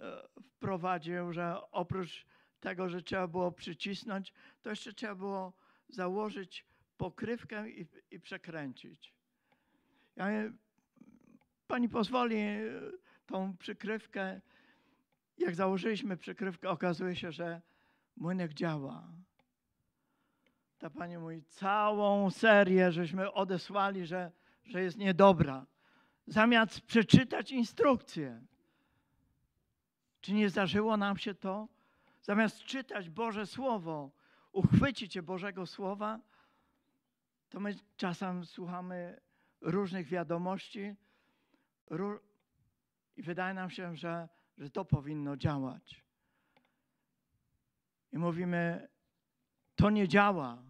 e, 0.00 0.28
wprowadził, 0.42 1.32
że 1.32 1.70
oprócz 1.70 2.26
tego, 2.60 2.88
że 2.88 3.02
trzeba 3.02 3.26
było 3.26 3.52
przycisnąć, 3.52 4.32
to 4.62 4.70
jeszcze 4.70 4.92
trzeba 4.92 5.14
było 5.14 5.52
założyć 5.88 6.66
pokrywkę 6.96 7.70
i, 7.70 7.86
i 8.10 8.20
przekręcić. 8.20 9.14
Ja 10.16 10.26
pani 11.68 11.88
pozwoli 11.88 12.36
e, 12.36 12.70
tą 13.26 13.56
przykrywkę. 13.56 14.40
Jak 15.38 15.54
założyliśmy 15.54 16.16
przykrywkę, 16.16 16.70
okazuje 16.70 17.16
się, 17.16 17.32
że 17.32 17.60
młynek 18.16 18.54
działa. 18.54 19.08
Ta 20.78 20.90
pani 20.90 21.18
mówi, 21.18 21.42
całą 21.42 22.30
serię 22.30 22.92
żeśmy 22.92 23.32
odesłali, 23.32 24.06
że, 24.06 24.32
że 24.64 24.82
jest 24.82 24.98
niedobra. 24.98 25.66
Zamiast 26.26 26.80
przeczytać 26.80 27.52
instrukcję. 27.52 28.42
Czy 30.20 30.32
nie 30.32 30.48
zdarzyło 30.48 30.96
nam 30.96 31.16
się 31.16 31.34
to? 31.34 31.68
Zamiast 32.22 32.58
czytać 32.58 33.10
Boże 33.10 33.46
Słowo, 33.46 34.10
uchwycić 34.52 35.12
się 35.12 35.22
Bożego 35.22 35.66
Słowa, 35.66 36.20
to 37.48 37.60
my 37.60 37.74
czasem 37.96 38.44
słuchamy 38.44 39.20
różnych 39.60 40.06
wiadomości 40.06 40.96
ró- 41.90 42.20
i 43.16 43.22
wydaje 43.22 43.54
nam 43.54 43.70
się, 43.70 43.96
że, 43.96 44.28
że 44.58 44.70
to 44.70 44.84
powinno 44.84 45.36
działać. 45.36 46.04
I 48.12 48.18
mówimy, 48.18 48.88
to 49.76 49.90
nie 49.90 50.08
działa. 50.08 50.62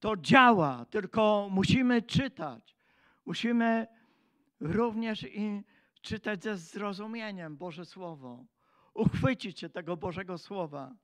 To 0.00 0.16
działa, 0.16 0.84
tylko 0.84 1.48
musimy 1.50 2.02
czytać. 2.02 2.76
Musimy 3.24 3.86
również 4.60 5.22
i 5.22 5.62
czytać 6.02 6.42
ze 6.42 6.56
zrozumieniem 6.56 7.56
Boże 7.56 7.84
Słowo. 7.84 8.44
Uchwycić 8.94 9.60
się 9.60 9.68
tego 9.68 9.96
Bożego 9.96 10.38
Słowa, 10.38 10.94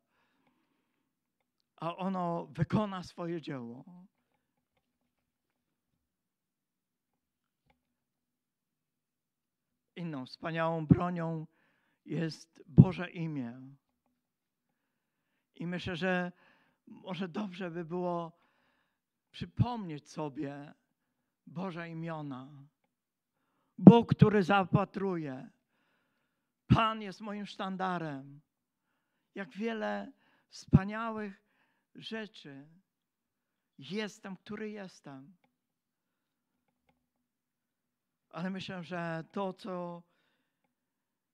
a 1.77 1.97
ono 1.97 2.47
wykona 2.47 3.03
swoje 3.03 3.41
dzieło. 3.41 3.85
Inną 10.03 10.27
wspaniałą 10.27 10.87
bronią 10.87 11.47
jest 12.05 12.63
Boże 12.67 13.11
imię. 13.11 13.61
I 15.55 15.67
myślę, 15.67 15.97
że 15.97 16.33
może 16.87 17.29
dobrze 17.29 17.71
by 17.71 17.85
było 17.85 18.39
przypomnieć 19.31 20.11
sobie 20.11 20.75
Boże 21.47 21.89
imiona. 21.89 22.67
Bóg, 23.79 24.15
który 24.15 24.43
zaopatruje. 24.43 25.51
Pan 26.67 27.03
jest 27.03 27.21
moim 27.21 27.47
sztandarem. 27.47 28.41
Jak 29.35 29.51
wiele 29.51 30.13
wspaniałych 30.49 31.43
rzeczy 31.95 32.69
jestem, 33.79 34.37
który 34.37 34.71
jestem. 34.71 35.37
Ale 38.33 38.51
myślę, 38.51 38.83
że 38.85 39.25
to, 39.33 39.53
co 39.53 40.03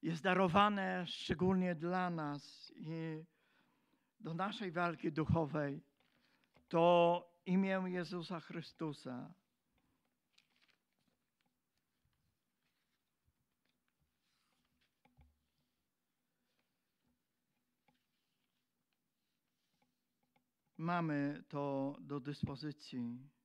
jest 0.03 0.23
darowane 0.23 1.07
szczególnie 1.07 1.75
dla 1.75 2.11
nas 2.11 2.73
i 2.77 3.25
do 4.21 4.35
naszej 4.35 4.73
walki 4.73 5.13
duchowej, 5.13 5.81
to 6.69 7.25
imię 7.47 7.83
Jezusa 7.87 8.41
Chrystusa. 8.41 9.35
Mamy 20.79 21.45
to 21.49 21.97
do 22.01 22.21
dyspozycji. 22.21 23.38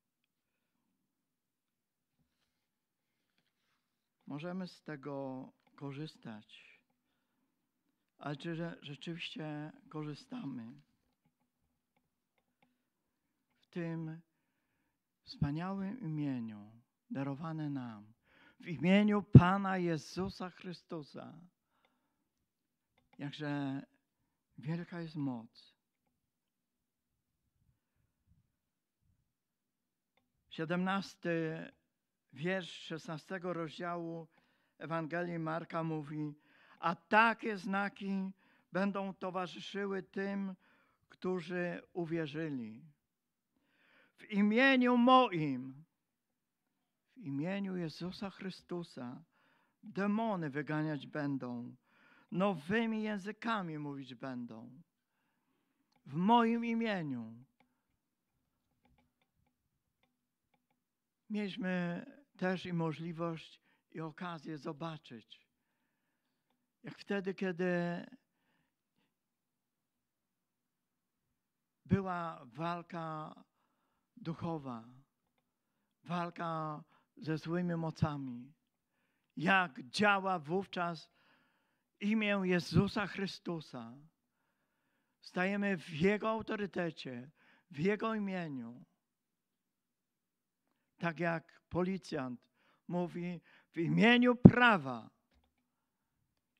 Możemy 4.33 4.67
z 4.67 4.83
tego 4.83 5.47
korzystać. 5.75 6.79
Ale 8.17 8.35
czy 8.35 8.55
rzeczywiście 8.81 9.71
korzystamy? 9.89 10.81
W 13.59 13.67
tym 13.67 14.21
wspaniałym 15.23 15.99
imieniu 15.99 16.81
darowane 17.09 17.69
nam, 17.69 18.13
w 18.59 18.67
imieniu 18.67 19.23
Pana 19.23 19.77
Jezusa 19.77 20.49
Chrystusa, 20.49 21.33
jakże 23.17 23.81
wielka 24.57 25.01
jest 25.01 25.15
moc. 25.15 25.73
17 30.49 31.29
wiersz 32.33 32.71
16 32.71 33.39
rozdziału 33.43 34.27
Ewangelii 34.77 35.39
Marka 35.39 35.83
mówi, 35.83 36.33
a 36.79 36.95
takie 36.95 37.57
znaki 37.57 38.31
będą 38.71 39.13
towarzyszyły 39.13 40.03
tym, 40.03 40.55
którzy 41.09 41.81
uwierzyli. 41.93 42.81
W 44.15 44.31
imieniu 44.31 44.97
moim, 44.97 45.83
w 47.13 47.17
imieniu 47.17 47.77
Jezusa 47.77 48.29
Chrystusa, 48.29 49.23
demony 49.83 50.49
wyganiać 50.49 51.07
będą, 51.07 51.75
nowymi 52.31 53.03
językami 53.03 53.79
mówić 53.79 54.15
będą. 54.15 54.81
W 56.05 56.13
moim 56.13 56.65
imieniu. 56.65 57.33
Mieliśmy 61.29 62.05
też 62.37 62.65
i 62.65 62.73
możliwość 62.73 63.61
i 63.91 64.01
okazję 64.01 64.57
zobaczyć, 64.57 65.47
jak 66.83 66.97
wtedy, 66.97 67.33
kiedy 67.33 68.05
była 71.85 72.45
walka 72.45 73.35
duchowa, 74.17 74.83
walka 76.03 76.83
ze 77.17 77.37
złymi 77.37 77.75
mocami, 77.75 78.53
jak 79.35 79.83
działa 79.83 80.39
wówczas 80.39 81.09
imię 81.99 82.41
Jezusa 82.43 83.07
Chrystusa. 83.07 83.97
Stajemy 85.21 85.77
w 85.77 85.89
Jego 85.89 86.29
autorytecie, 86.29 87.31
w 87.71 87.79
Jego 87.79 88.15
imieniu. 88.15 88.85
Tak 90.97 91.19
jak 91.19 91.61
policjant 91.69 92.49
mówi 92.87 93.41
w 93.71 93.77
imieniu 93.77 94.35
prawa. 94.35 95.09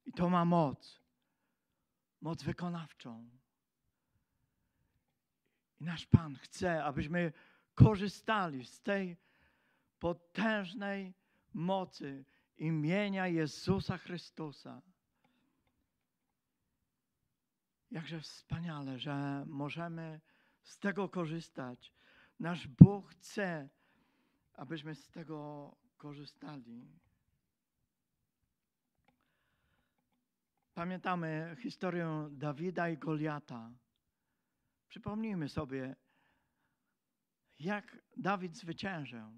I 0.05 0.13
to 0.13 0.29
ma 0.29 0.45
moc. 0.45 1.01
Moc 2.21 2.43
wykonawczą. 2.43 3.29
I 5.79 5.83
nasz 5.83 6.05
Pan 6.05 6.35
chce, 6.35 6.83
abyśmy 6.83 7.33
korzystali 7.75 8.65
z 8.65 8.81
tej 8.81 9.17
potężnej 9.99 11.13
mocy 11.53 12.25
imienia 12.57 13.27
Jezusa 13.27 13.97
Chrystusa. 13.97 14.81
Jakże 17.91 18.19
wspaniale, 18.19 18.99
że 18.99 19.45
możemy 19.47 20.21
z 20.63 20.77
tego 20.79 21.09
korzystać. 21.09 21.93
Nasz 22.39 22.67
Bóg 22.67 23.11
chce, 23.11 23.69
abyśmy 24.53 24.95
z 24.95 25.09
tego 25.09 25.71
korzystali. 25.97 26.87
Pamiętamy 30.73 31.55
historię 31.59 32.29
Dawida 32.31 32.89
i 32.89 32.97
Goliata. 32.97 33.71
Przypomnijmy 34.87 35.49
sobie, 35.49 35.95
jak 37.59 37.97
Dawid 38.17 38.57
zwyciężył. 38.57 39.31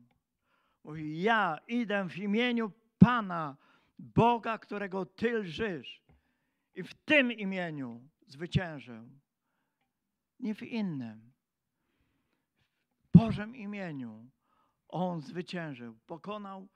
Mówi, 0.83 1.21
ja 1.21 1.59
idę 1.67 2.09
w 2.09 2.17
imieniu 2.17 2.71
Pana, 2.99 3.57
Boga, 3.99 4.57
którego 4.57 5.05
Ty 5.05 5.31
lżysz. 5.31 6.01
I 6.75 6.83
w 6.83 6.93
tym 6.93 7.31
imieniu 7.31 8.09
zwyciężył. 8.27 9.09
Nie 10.39 10.55
w 10.55 10.63
innym. 10.63 11.31
W 13.03 13.17
Bożym 13.17 13.55
imieniu 13.55 14.29
on 14.95 15.21
zwyciężył. 15.21 15.99
Pokonał 16.05 16.67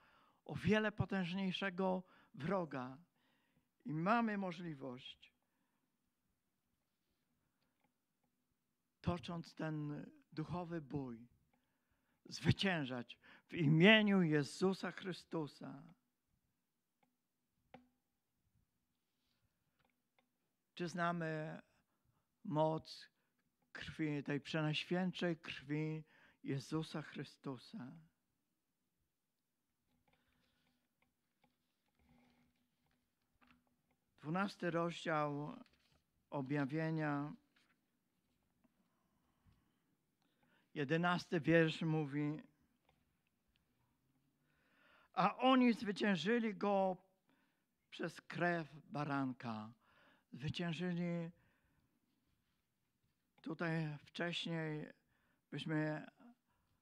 o 0.46 0.56
wiele 0.56 0.92
potężniejszego 0.92 2.04
wroga. 2.34 2.98
I 3.86 3.94
mamy 3.94 4.38
możliwość, 4.38 5.34
tocząc 9.02 9.56
ten 9.56 10.06
duchowy 10.34 10.82
bój, 10.82 11.28
zwyciężać 12.26 13.18
w 13.48 13.54
imieniu 13.54 14.22
Jezusa 14.22 14.92
Chrystusa. 14.92 15.84
Czy 20.74 20.88
znamy 20.88 21.62
moc 22.44 23.10
krwi, 23.72 24.24
tej 24.24 24.42
przenajświętszej 24.42 25.38
krwi 25.38 26.04
Jezusa 26.44 27.02
Chrystusa? 27.02 28.09
Dwunasty 34.22 34.72
rozdział 34.72 35.56
objawienia, 36.30 37.34
jedenasty 40.74 41.40
wiersz 41.40 41.82
mówi, 41.82 42.42
a 45.14 45.38
oni 45.38 45.74
zwyciężyli 45.74 46.56
go 46.56 46.98
przez 47.90 48.22
krew 48.22 48.68
baranka. 48.86 49.72
Zwyciężyli 50.34 51.32
tutaj 53.42 53.98
wcześniej, 54.06 54.86
byśmy 55.52 56.08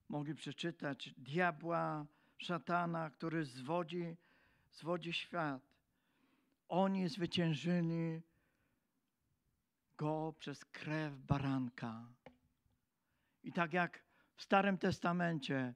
mogli 0.08 0.34
przeczytać, 0.34 1.14
diabła, 1.16 2.06
szatana, 2.38 3.10
który 3.10 3.44
zwodzi, 3.44 4.16
zwodzi 4.70 5.12
świat. 5.12 5.67
Oni 6.68 7.08
zwyciężyli 7.08 8.22
go 9.96 10.34
przez 10.38 10.64
krew 10.64 11.18
baranka. 11.18 12.06
I 13.42 13.52
tak 13.52 13.72
jak 13.72 14.04
w 14.34 14.42
Starym 14.42 14.78
Testamencie 14.78 15.74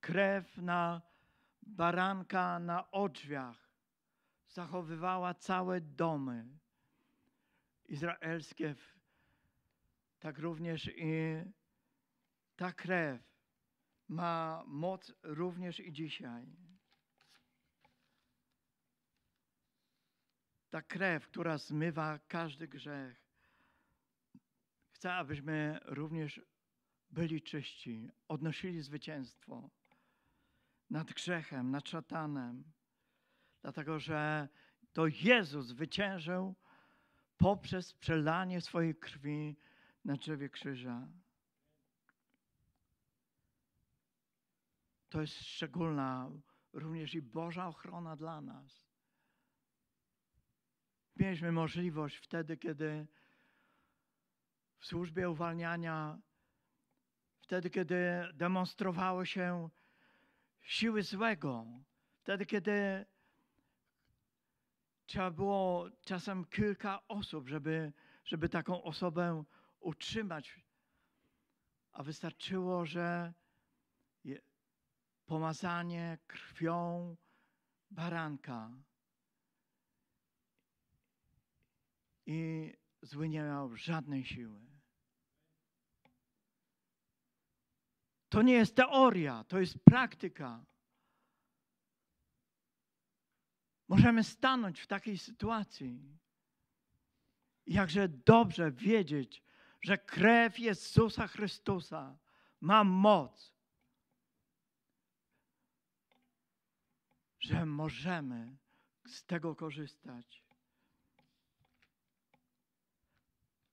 krew 0.00 0.56
na 0.56 1.02
baranka 1.62 2.58
na 2.58 2.90
odrzwiach 2.90 3.68
zachowywała 4.48 5.34
całe 5.34 5.80
domy 5.80 6.44
izraelskie, 7.84 8.74
tak 10.18 10.38
również 10.38 10.90
i 10.96 11.42
ta 12.56 12.72
krew 12.72 13.22
ma 14.08 14.64
moc 14.66 15.12
również 15.22 15.80
i 15.80 15.92
dzisiaj. 15.92 16.46
Ta 20.72 20.82
krew, 20.82 21.28
która 21.28 21.58
zmywa 21.58 22.18
każdy 22.18 22.68
grzech. 22.68 23.22
Chcę, 24.90 25.14
abyśmy 25.14 25.80
również 25.84 26.40
byli 27.10 27.42
czyści, 27.42 28.10
odnosili 28.28 28.82
zwycięstwo 28.82 29.70
nad 30.90 31.12
grzechem, 31.12 31.70
nad 31.70 31.88
szatanem. 31.88 32.64
Dlatego, 33.62 34.00
że 34.00 34.48
to 34.92 35.06
Jezus 35.06 35.66
zwyciężył 35.66 36.54
poprzez 37.36 37.94
przelanie 37.94 38.60
swojej 38.60 38.94
krwi 38.94 39.56
na 40.04 40.16
drzewie 40.16 40.48
krzyża. 40.48 41.08
To 45.08 45.20
jest 45.20 45.34
szczególna 45.34 46.30
również 46.72 47.14
i 47.14 47.22
Boża 47.22 47.66
ochrona 47.66 48.16
dla 48.16 48.40
nas. 48.40 48.91
Mieliśmy 51.16 51.52
możliwość 51.52 52.16
wtedy, 52.16 52.56
kiedy 52.56 53.06
w 54.78 54.86
służbie 54.86 55.30
uwalniania, 55.30 56.18
wtedy, 57.40 57.70
kiedy 57.70 57.96
demonstrowało 58.34 59.24
się 59.24 59.70
siły 60.60 61.02
złego. 61.02 61.66
Wtedy, 62.16 62.46
kiedy 62.46 63.06
trzeba 65.06 65.30
było 65.30 65.90
czasem 66.04 66.44
kilka 66.44 67.06
osób, 67.08 67.48
żeby, 67.48 67.92
żeby 68.24 68.48
taką 68.48 68.82
osobę 68.82 69.44
utrzymać, 69.80 70.60
a 71.92 72.02
wystarczyło, 72.02 72.86
że 72.86 73.32
pomazanie 75.26 76.18
krwią 76.26 77.16
baranka 77.90 78.70
i 82.26 82.72
zły 83.02 83.28
nie 83.28 83.42
miał 83.42 83.76
żadnej 83.76 84.24
siły. 84.24 84.60
To 88.28 88.42
nie 88.42 88.52
jest 88.52 88.76
teoria, 88.76 89.44
to 89.44 89.60
jest 89.60 89.84
praktyka. 89.84 90.64
Możemy 93.88 94.24
stanąć 94.24 94.80
w 94.80 94.86
takiej 94.86 95.18
sytuacji. 95.18 96.18
Jakże 97.66 98.08
dobrze 98.08 98.72
wiedzieć, 98.72 99.42
że 99.82 99.98
krew 99.98 100.58
Jezusa 100.58 101.26
Chrystusa 101.26 102.18
ma 102.60 102.84
moc, 102.84 103.52
że 107.40 107.66
możemy 107.66 108.56
z 109.06 109.24
tego 109.24 109.56
korzystać. 109.56 110.42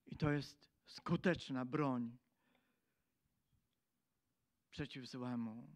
I 0.05 0.08
to 0.19 0.31
jest 0.31 0.69
skuteczna 0.85 1.65
broń 1.65 2.17
przeciw 4.69 5.05
złemu. 5.05 5.67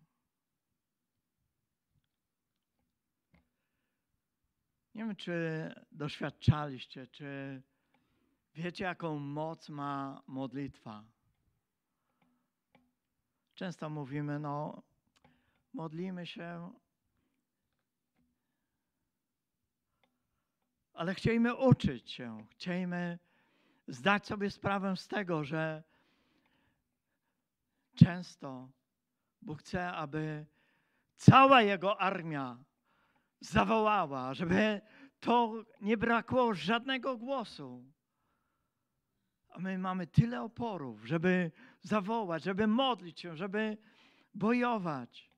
Nie 4.96 5.04
wiem, 5.04 5.16
czy 5.16 5.34
doświadczaliście, 5.92 7.08
czy 7.08 7.62
wiecie, 8.56 8.84
jaką 8.84 9.20
moc 9.20 9.70
ma 9.70 10.24
modlitwa. 10.28 11.04
Często 13.56 13.90
mówimy, 13.90 14.40
no, 14.40 14.84
modlimy 15.74 16.28
się, 16.28 16.74
ale 20.94 21.16
chcielibyśmy 21.16 21.56
uczyć 21.56 22.12
się, 22.12 22.46
chcielibyśmy 22.50 23.20
zdać 23.88 24.28
sobie 24.28 24.52
sprawę 24.52 24.98
z 24.98 25.08
tego, 25.08 25.44
że 25.44 25.84
często 27.96 28.70
Bóg 29.42 29.60
chce, 29.60 29.92
aby 29.92 30.46
cała 31.16 31.62
Jego 31.62 32.02
armia 32.02 32.64
zawołała, 33.40 34.34
żeby 34.34 34.82
to 35.20 35.54
nie 35.82 35.98
brakło 35.98 36.54
żadnego 36.54 37.18
głosu. 37.18 37.84
A 39.50 39.60
my 39.60 39.78
mamy 39.78 40.08
tyle 40.08 40.42
oporów, 40.42 41.06
żeby 41.06 41.52
zawołać, 41.82 42.44
żeby 42.44 42.68
modlić 42.68 43.20
się, 43.20 43.36
żeby 43.36 43.78
bojować. 44.34 45.32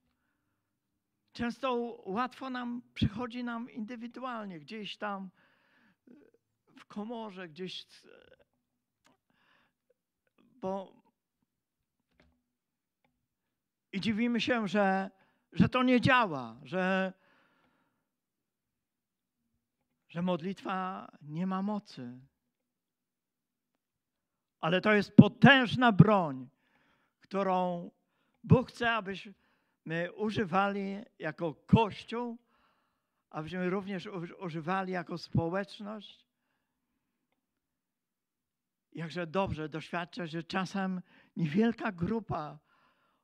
Często 1.33 1.73
łatwo 2.05 2.49
nam 2.49 2.81
przychodzi 2.93 3.43
nam 3.43 3.71
indywidualnie, 3.71 4.59
gdzieś 4.59 4.97
tam 4.97 5.29
w 6.79 6.85
komorze, 6.85 7.49
gdzieś, 7.49 7.85
bo 10.65 10.93
i 13.91 14.01
dziwimy 14.01 14.41
się, 14.41 14.67
że, 14.67 15.11
że 15.51 15.69
to 15.69 15.83
nie 15.83 16.01
działa, 16.01 16.55
że, 16.63 17.13
że 20.09 20.21
modlitwa 20.21 21.07
nie 21.21 21.47
ma 21.47 21.61
mocy. 21.61 22.19
Ale 24.61 24.81
to 24.81 24.93
jest 24.93 25.15
potężna 25.15 25.91
broń, 25.91 26.49
którą 27.19 27.91
Bóg 28.43 28.69
chce, 28.69 28.91
abyśmy 28.91 29.33
używali 30.15 30.97
jako 31.19 31.53
Kościół, 31.53 32.37
abyśmy 33.29 33.69
również 33.69 34.09
używali 34.39 34.91
jako 34.91 35.17
społeczność. 35.17 36.24
Jakże 38.95 39.27
dobrze 39.27 39.69
doświadczać, 39.69 40.31
że 40.31 40.43
czasem 40.43 41.01
niewielka 41.35 41.91
grupa 41.91 42.59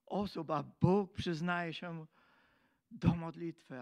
osób, 0.05 0.51
a 0.51 0.63
Bóg 0.63 1.13
przyznaje 1.13 1.73
się 1.73 2.05
do 2.91 3.15
modlitwy 3.15 3.79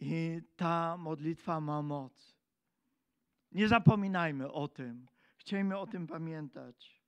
i 0.00 0.40
ta 0.56 0.96
modlitwa 0.96 1.60
ma 1.60 1.82
moc. 1.82 2.36
Nie 3.52 3.68
zapominajmy 3.68 4.52
o 4.52 4.68
tym. 4.68 5.08
Chciejmy 5.36 5.78
o 5.78 5.86
tym 5.86 6.06
pamiętać. 6.06 7.02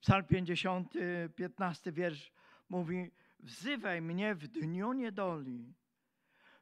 Psalm 0.00 0.24
50, 0.24 0.94
15 1.36 1.92
wiersz 1.92 2.32
mówi: 2.68 3.10
Wzywaj 3.40 4.02
mnie 4.02 4.34
w 4.34 4.48
dniu 4.48 4.92
niedoli, 4.92 5.74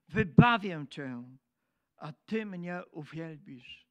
wybawię 0.09 0.87
cię, 0.91 1.23
a 1.97 2.13
ty 2.13 2.47
mnie 2.47 2.83
uwielbisz. 2.91 3.86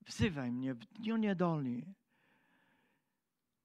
Wzywaj 0.00 0.52
mnie 0.52 0.74
w 0.74 0.84
dniu 0.84 1.16
niedoli. 1.16 1.94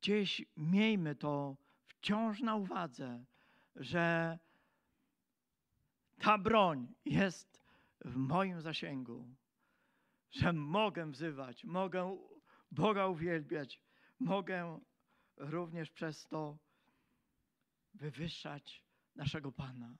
Gdzieś 0.02 0.46
miejmy 0.58 1.16
to 1.16 1.56
wciąż 1.88 2.42
na 2.42 2.56
uwadze, 2.56 3.26
że 3.76 4.38
ta 6.20 6.38
broń 6.38 6.94
jest 7.06 7.62
w 8.06 8.16
moim 8.16 8.62
zasięgu, 8.62 9.36
że 10.32 10.54
mogę 10.54 11.12
wzywać, 11.12 11.64
mogę 11.64 12.18
Boga 12.72 13.08
uwielbiać, 13.08 13.82
mogę 14.20 14.80
również 15.38 15.92
przez 15.92 16.28
to 16.28 16.58
wywyższać 17.94 18.84
naszego 19.16 19.52
Pana. 19.52 19.96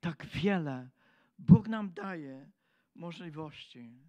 Tak 0.00 0.26
wiele 0.26 0.90
Bóg 1.38 1.68
nam 1.68 1.92
daje 1.92 2.50
możliwości. 2.94 4.06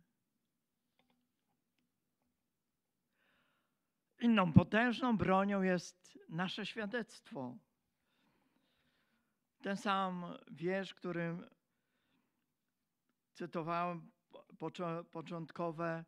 Inną 4.19 4.53
potężną 4.53 5.17
bronią 5.17 5.61
jest 5.61 6.19
nasze 6.29 6.65
świadectwo. 6.65 7.57
Ten 9.61 9.77
sam 9.77 10.25
wiersz, 10.51 10.93
którym 10.93 11.49
cytowałem, 13.33 14.11
początkowe, 15.11 16.05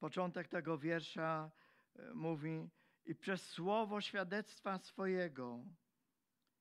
początek 0.00 0.48
tego 0.48 0.78
wiersza 0.78 1.50
e, 1.96 2.14
mówi 2.14 2.68
i 3.06 3.14
przez 3.14 3.48
słowo 3.48 4.00
świadectwa 4.00 4.78
swojego 4.78 5.64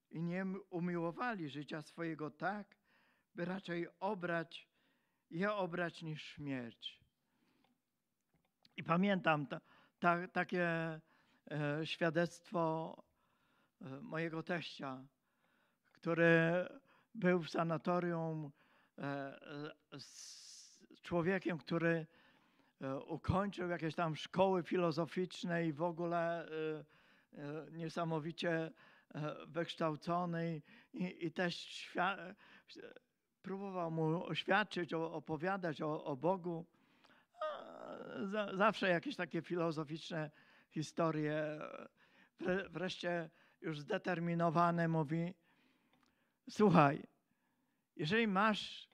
i 0.10 0.24
nie 0.24 0.46
umiłowali 0.70 1.50
życia 1.50 1.82
swojego 1.82 2.32
tak, 2.32 2.76
by 3.36 3.46
raczej 3.46 3.88
obrać 4.00 4.72
je 5.32 5.54
obrać 5.54 6.02
niż 6.02 6.24
śmierć. 6.24 7.00
I 8.78 8.84
pamiętam 8.84 9.48
ta, 9.48 9.62
ta, 10.02 10.28
takie 10.28 10.68
e, 11.52 11.86
świadectwo 11.86 12.96
e, 13.82 13.86
mojego 14.02 14.44
teścia, 14.44 15.04
który 15.94 16.66
był 17.16 17.40
w 17.40 17.50
sanatorium 17.50 18.52
e, 18.98 19.40
z 20.00 21.02
człowiekiem, 21.02 21.58
który 21.58 22.08
e, 22.82 23.00
ukończył 23.00 23.70
jakieś 23.70 23.96
tam 23.96 24.16
szkoły 24.16 24.64
filozoficzne 24.64 25.66
i 25.66 25.74
w 25.74 25.82
ogóle 25.82 26.48
e, 26.48 27.72
niesamowicie 27.72 28.72
wykształcony 29.48 30.62
i, 30.94 31.26
i 31.26 31.32
też 31.32 31.90
próbował 33.42 33.92
mu 33.92 34.26
oświadczyć, 34.26 34.94
opowiadać 34.94 35.82
o, 35.82 36.04
o 36.04 36.16
Bogu. 36.16 36.66
Zawsze 38.54 38.90
jakieś 38.90 39.16
takie 39.16 39.42
filozoficzne 39.42 40.32
historie. 40.70 41.60
Wreszcie 42.70 43.30
już 43.62 43.80
zdeterminowany 43.80 44.88
mówi, 44.88 45.34
słuchaj, 46.50 47.04
jeżeli 47.96 48.28
masz 48.28 48.90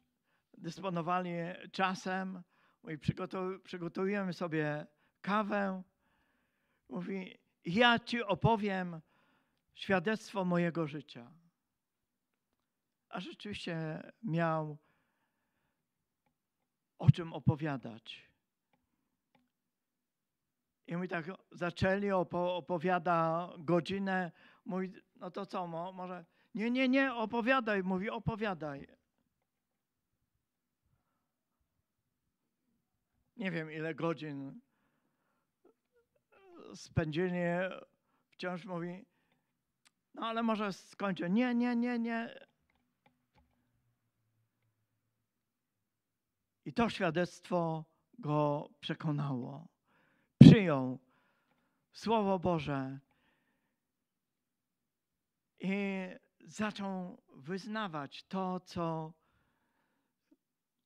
dysponowanie 0.58 1.68
czasem, 1.72 2.44
mówi, 2.84 2.98
przygotujemy 3.64 4.34
sobie 4.34 4.88
kawę, 5.22 5.84
mówi, 6.90 7.38
ja 7.66 8.00
ci 8.00 8.24
opowiem 8.24 9.02
świadectwo 9.76 10.46
mojego 10.46 10.88
życia. 10.88 11.32
A 13.10 13.20
rzeczywiście 13.20 14.02
miał 14.24 14.78
o 16.98 17.12
czym 17.12 17.34
opowiadać. 17.34 18.27
I 20.88 20.98
my 20.98 21.08
tak 21.08 21.26
zaczęli, 21.52 22.12
opowiada 22.12 23.50
godzinę, 23.58 24.32
mówi, 24.66 24.94
no 25.16 25.32
to 25.32 25.46
co, 25.46 25.68
może 25.68 26.26
nie, 26.56 26.72
nie, 26.72 26.90
nie, 26.90 27.14
opowiadaj, 27.14 27.84
mówi, 27.84 28.10
opowiadaj. 28.10 28.88
Nie 33.38 33.52
wiem, 33.52 33.72
ile 33.72 33.96
godzin 33.96 34.62
spędzili, 36.76 37.40
wciąż 38.30 38.66
mówi, 38.66 39.06
no 40.14 40.28
ale 40.28 40.44
może 40.44 40.74
skończę. 40.74 41.30
Nie, 41.30 41.56
nie, 41.56 41.76
nie, 41.76 42.00
nie. 42.00 42.48
I 46.66 46.74
to 46.74 46.90
świadectwo 46.90 47.86
go 48.20 48.70
przekonało. 48.80 49.68
Przyjął 50.40 51.00
Słowo 51.92 52.40
Boże 52.40 53.00
i 55.60 55.74
zaczął 56.40 57.22
wyznawać 57.36 58.24
to, 58.24 58.60
co 58.60 59.14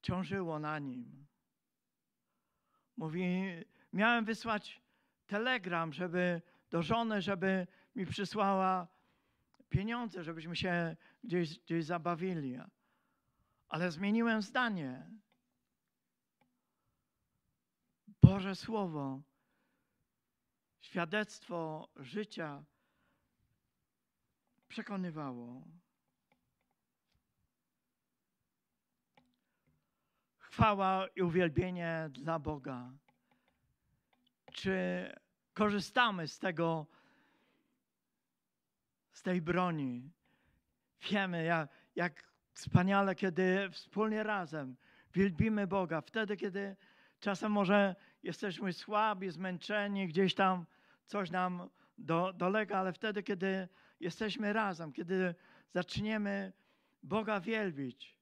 ciążyło 0.01 0.59
na 0.59 0.79
nim. 0.79 1.27
Mówi, 2.97 3.23
miałem 3.93 4.25
wysłać 4.25 4.81
telegram, 5.27 5.93
żeby 5.93 6.41
do 6.69 6.81
żony, 6.81 7.21
żeby 7.21 7.67
mi 7.95 8.05
przysłała 8.05 8.87
pieniądze, 9.69 10.23
żebyśmy 10.23 10.55
się 10.55 10.95
gdzieś, 11.23 11.59
gdzieś 11.59 11.85
zabawili. 11.85 12.57
Ale 13.69 13.91
zmieniłem 13.91 14.41
zdanie. 14.41 15.11
Boże 18.21 18.55
Słowo, 18.55 19.21
świadectwo 20.81 21.89
życia 21.95 22.63
przekonywało. 24.67 25.61
Chwała 30.37 31.07
i 31.15 31.21
uwielbienie 31.21 32.09
dla 32.11 32.39
Boga. 32.39 32.91
Czy 34.53 35.05
korzystamy 35.53 36.27
z 36.27 36.39
tego, 36.39 36.87
z 39.11 39.21
tej 39.21 39.41
broni? 39.41 40.11
Wiemy, 41.09 41.43
jak, 41.43 41.69
jak 41.95 42.31
wspaniale, 42.53 43.15
kiedy 43.15 43.69
wspólnie 43.69 44.23
razem 44.23 44.75
wielbimy 45.13 45.67
Boga. 45.67 46.01
Wtedy, 46.01 46.37
kiedy 46.37 46.75
czasem 47.19 47.51
może 47.51 47.95
jesteśmy 48.23 48.73
słabi, 48.73 49.29
zmęczeni, 49.29 50.07
gdzieś 50.07 50.35
tam 50.35 50.65
coś 51.05 51.31
nam 51.31 51.69
do, 51.97 52.33
dolega, 52.33 52.77
ale 52.79 52.93
wtedy, 52.93 53.23
kiedy 53.23 53.67
jesteśmy 53.99 54.53
razem, 54.53 54.93
kiedy 54.93 55.35
zaczniemy 55.73 56.53
Boga 57.03 57.39
wielbić. 57.39 58.17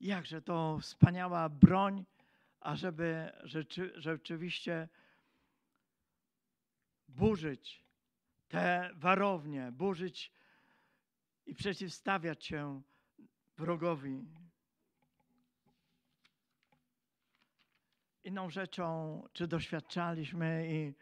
Jakże 0.00 0.42
to 0.42 0.78
wspaniała 0.78 1.48
broń, 1.48 2.04
ażeby 2.60 3.32
rzeczy, 3.42 3.92
rzeczywiście 3.96 4.88
burzyć 7.08 7.84
te 8.48 8.90
warownie, 8.94 9.72
burzyć 9.72 10.32
i 11.46 11.54
przeciwstawiać 11.54 12.44
się 12.44 12.82
wrogowi. 13.56 14.26
Inną 18.28 18.50
rzeczą, 18.50 19.22
czy 19.32 19.46
doświadczaliśmy 19.46 20.68
i 20.70 20.94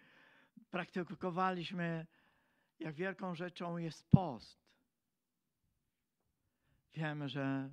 praktykowaliśmy, 0.71 2.07
jak 2.79 2.95
wielką 2.95 3.35
rzeczą 3.35 3.77
jest 3.77 4.11
post. 4.11 4.59
Wiemy, 6.95 7.29
że 7.29 7.73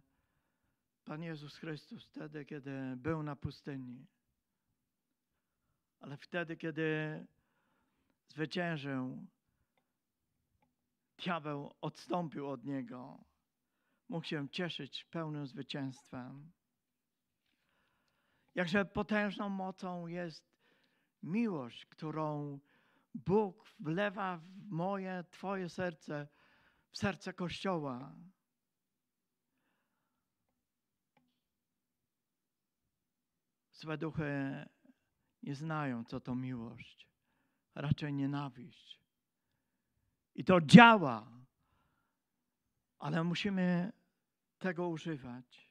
Pan 1.05 1.23
Jezus 1.23 1.57
Chrystus 1.57 2.05
wtedy, 2.05 2.45
kiedy 2.45 2.93
był 2.97 3.23
na 3.23 3.35
pustyni, 3.35 4.07
ale 5.99 6.17
wtedy, 6.17 6.57
kiedy 6.57 7.19
zwyciężył, 8.27 9.27
diabeł 11.17 11.73
odstąpił 11.81 12.49
od 12.49 12.65
niego, 12.65 13.23
mógł 14.09 14.25
się 14.25 14.49
cieszyć 14.49 15.05
pełnym 15.05 15.47
zwycięstwem. 15.47 16.51
Jakże 18.55 18.85
potężną 18.85 19.49
mocą 19.49 20.07
jest 20.07 20.53
miłość, 21.23 21.85
którą 21.85 22.59
Bóg 23.13 23.65
wlewa 23.79 24.37
w 24.37 24.69
moje, 24.69 25.23
Twoje 25.31 25.69
serce, 25.69 26.27
w 26.91 26.97
serce 26.97 27.33
Kościoła. 27.33 28.15
Złe 33.71 33.97
duchy 33.97 34.65
nie 35.43 35.55
znają, 35.55 36.05
co 36.05 36.19
to 36.19 36.35
miłość, 36.35 37.07
raczej 37.75 38.13
nienawiść. 38.13 38.99
I 40.35 40.43
to 40.43 40.61
działa, 40.61 41.31
ale 42.99 43.23
musimy 43.23 43.91
tego 44.57 44.87
używać. 44.87 45.62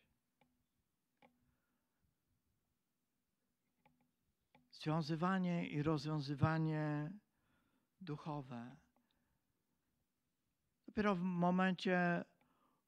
Związywanie 4.83 5.69
i 5.69 5.83
rozwiązywanie 5.83 7.13
duchowe. 8.01 8.77
Dopiero 10.87 11.15
w 11.15 11.21
momencie 11.21 12.25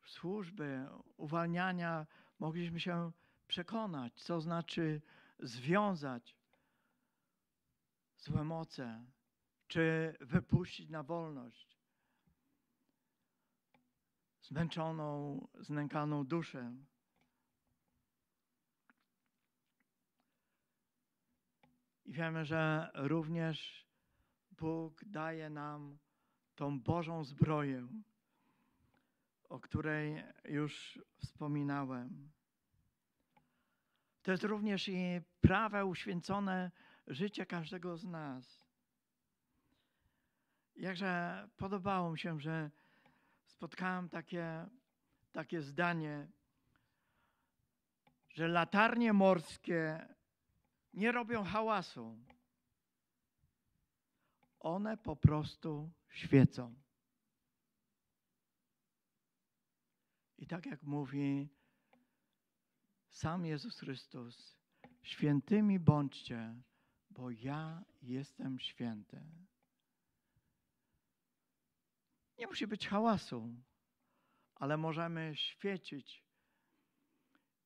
służby, 0.07 0.89
uwalniania 1.17 2.07
mogliśmy 2.39 2.81
się 2.81 3.13
przekonać, 3.47 4.23
co 4.23 4.41
znaczy 4.41 5.03
związać 5.39 6.37
złe 8.17 8.45
moce, 8.45 9.05
czy 9.67 10.17
wypuścić 10.21 10.91
na 10.91 11.03
wolność 11.03 11.79
zmęczoną, 14.43 15.41
znękaną 15.61 16.27
duszę. 16.27 16.75
I 22.05 22.13
wiemy, 22.13 22.45
że 22.45 22.91
również 22.95 23.87
Bóg 24.51 25.05
daje 25.05 25.51
nam 25.51 25.99
tą 26.55 26.81
Bożą 26.81 27.25
zbroję, 27.25 27.89
o 29.49 29.61
której 29.61 30.25
już 30.45 31.03
wspominałem. 31.17 32.31
To 34.23 34.31
jest 34.31 34.45
również 34.45 34.89
i 34.89 35.21
prawe 35.41 35.87
uświęcone 35.87 36.71
życie 37.07 37.47
każdego 37.47 37.97
z 37.97 38.05
nas. 38.05 38.65
Jakże 40.77 41.49
podobało 41.57 42.13
mi 42.13 42.19
się, 42.19 42.41
że 42.41 42.71
spotkałem 43.47 44.09
takie, 44.09 44.67
takie 45.33 45.63
zdanie, 45.63 46.29
że 48.29 48.49
latarnie 48.49 49.13
morskie 49.13 50.09
nie 50.95 51.13
robią 51.13 51.45
hałasu. 51.45 52.19
One 54.61 54.97
po 54.97 55.17
prostu 55.17 55.91
świecą. 56.09 56.75
I 60.39 60.47
tak 60.47 60.67
jak 60.67 60.83
mówi 60.83 61.49
sam 63.11 63.47
Jezus 63.47 63.81
Chrystus, 63.81 64.59
świętymi 65.03 65.79
bądźcie, 65.79 66.63
bo 67.11 67.31
ja 67.31 67.85
jestem 68.03 68.59
święty. 68.59 69.21
Nie 72.39 72.47
musi 72.47 72.67
być 72.67 72.89
hałasu, 72.89 73.55
ale 74.55 74.77
możemy 74.77 75.37
świecić 75.37 76.25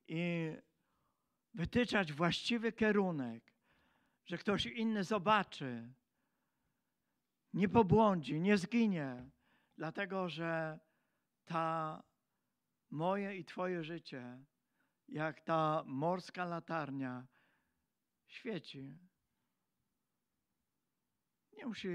i 0.08 0.52
wytyczać 1.54 2.12
właściwy 2.12 2.72
kierunek, 2.72 3.54
że 4.26 4.38
ktoś 4.38 4.66
inny 4.66 5.04
zobaczy, 5.04 5.92
nie 7.52 7.68
pobłądzi, 7.68 8.40
nie 8.40 8.56
zginie, 8.56 9.30
dlatego 9.76 10.28
że 10.28 10.80
ta 11.44 12.02
moje 12.90 13.36
i 13.36 13.44
Twoje 13.44 13.84
życie, 13.84 14.44
jak 15.08 15.40
ta 15.40 15.82
morska 15.86 16.44
latarnia, 16.44 17.26
świeci. 18.26 18.98
Nie 21.52 21.66
musi 21.66 21.88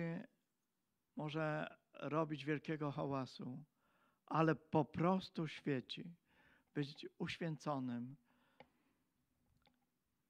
może 1.16 1.76
robić 1.94 2.46
wielkiego 2.46 2.92
hałasu, 2.92 3.64
ale 4.26 4.56
po 4.56 4.86
prostu 4.86 5.48
świeci, 5.48 6.16
być 6.74 7.08
uświęconym 7.18 8.16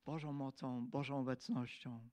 Bożą 0.06 0.34
mocą, 0.34 0.88
Bożą 0.88 1.20
obecnością. 1.20 2.10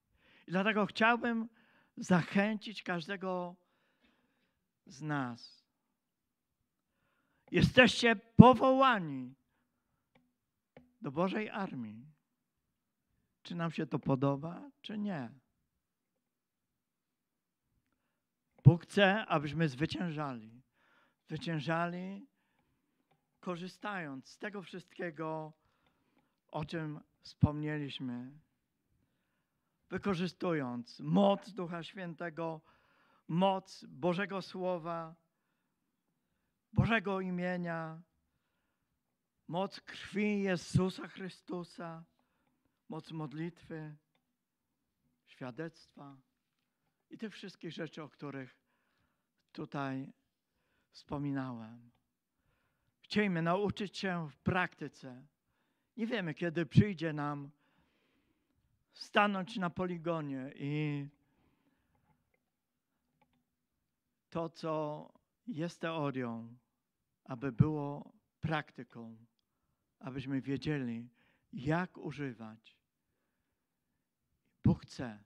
I 0.47 0.51
dlatego 0.51 0.87
chciałbym 0.87 1.49
zachęcić 1.97 2.83
każdego 2.83 3.57
z 4.87 5.03
nas. 5.03 5.65
Jesteście 7.51 8.17
powołani 8.17 9.35
do 11.01 11.13
Bożej 11.13 11.51
armii. 11.51 12.07
Czy 13.43 13.55
nam 13.55 13.71
się 13.71 13.87
to 13.87 13.99
podoba, 13.99 14.71
czy 14.81 14.99
nie? 14.99 15.31
Bóg 18.65 18.83
chce, 18.83 19.27
abyśmy 19.27 19.69
zwyciężali. 19.69 20.63
Zwyciężali, 21.27 22.27
korzystając 23.41 24.29
z 24.29 24.39
tego 24.39 24.63
wszystkiego, 24.63 25.53
o 26.49 26.65
czym 26.65 27.01
wspomnieliśmy. 27.21 28.33
Wykorzystując 29.91 31.01
moc 31.01 31.53
Ducha 31.53 31.83
Świętego, 31.83 32.61
moc 33.29 33.85
Bożego 33.85 34.43
Słowa, 34.43 35.15
Bożego 36.73 37.21
imienia, 37.21 38.03
moc 39.49 39.81
krwi 39.81 40.43
Jezusa 40.43 41.09
Chrystusa, 41.09 42.05
moc 42.89 43.11
modlitwy, 43.11 43.97
świadectwa 45.27 46.17
i 47.11 47.19
tych 47.19 47.33
wszystkich 47.33 47.73
rzeczy, 47.73 48.03
o 48.03 48.09
których 48.09 48.57
tutaj 49.53 50.13
wspominałem. 50.91 51.91
Chcielibyśmy 53.03 53.43
nauczyć 53.43 53.99
się 53.99 54.29
w 54.31 54.39
praktyce. 54.39 55.27
Nie 55.97 56.07
wiemy, 56.07 56.35
kiedy 56.35 56.67
przyjdzie 56.67 57.13
nam 57.13 57.51
stanąć 58.93 59.57
na 59.57 59.71
poligonie 59.71 60.53
i 60.55 61.07
to, 64.31 64.49
co 64.49 65.13
jest 65.47 65.81
teorią, 65.81 66.57
aby 67.25 67.53
było 67.53 68.13
praktyką, 68.41 69.17
abyśmy 69.99 70.41
wiedzieli, 70.41 71.09
jak 71.53 71.99
używać. 71.99 72.77
Bóg 74.65 74.83
chce 74.83 75.19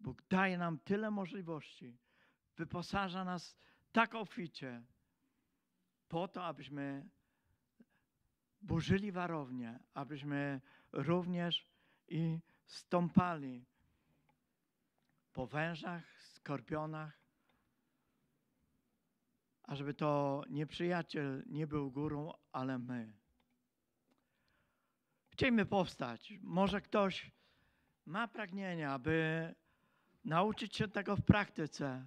Bóg 0.00 0.22
daje 0.28 0.58
nam 0.58 0.78
tyle 0.78 1.10
możliwości, 1.10 1.98
wyposaża 2.56 3.24
nas 3.24 3.56
tak 3.92 4.14
obficie, 4.14 4.82
po 6.08 6.28
to, 6.28 6.44
abyśmy 6.44 7.08
burzyli 8.62 9.12
warownię, 9.12 9.78
abyśmy 9.94 10.60
również 10.92 11.66
i 12.08 12.38
stąpali 12.66 13.66
po 15.32 15.46
wężach, 15.46 16.22
skorpionach, 16.22 17.20
ażeby 19.62 19.94
to 19.94 20.42
nieprzyjaciel 20.48 21.42
nie 21.46 21.66
był 21.66 21.90
górą, 21.90 22.32
ale 22.52 22.78
my. 22.78 23.12
Chcielibyśmy 25.30 25.66
powstać. 25.66 26.32
Może 26.42 26.80
ktoś 26.80 27.32
ma 28.06 28.28
pragnienie, 28.28 28.90
aby 28.90 29.54
nauczyć 30.24 30.76
się 30.76 30.88
tego 30.88 31.16
w 31.16 31.22
praktyce, 31.22 32.06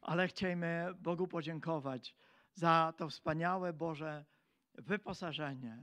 ale 0.00 0.28
chcielibyśmy 0.28 0.94
Bogu 0.98 1.28
podziękować 1.28 2.14
za 2.54 2.94
to 2.96 3.08
wspaniałe 3.08 3.72
Boże 3.72 4.24
wyposażenie, 4.78 5.82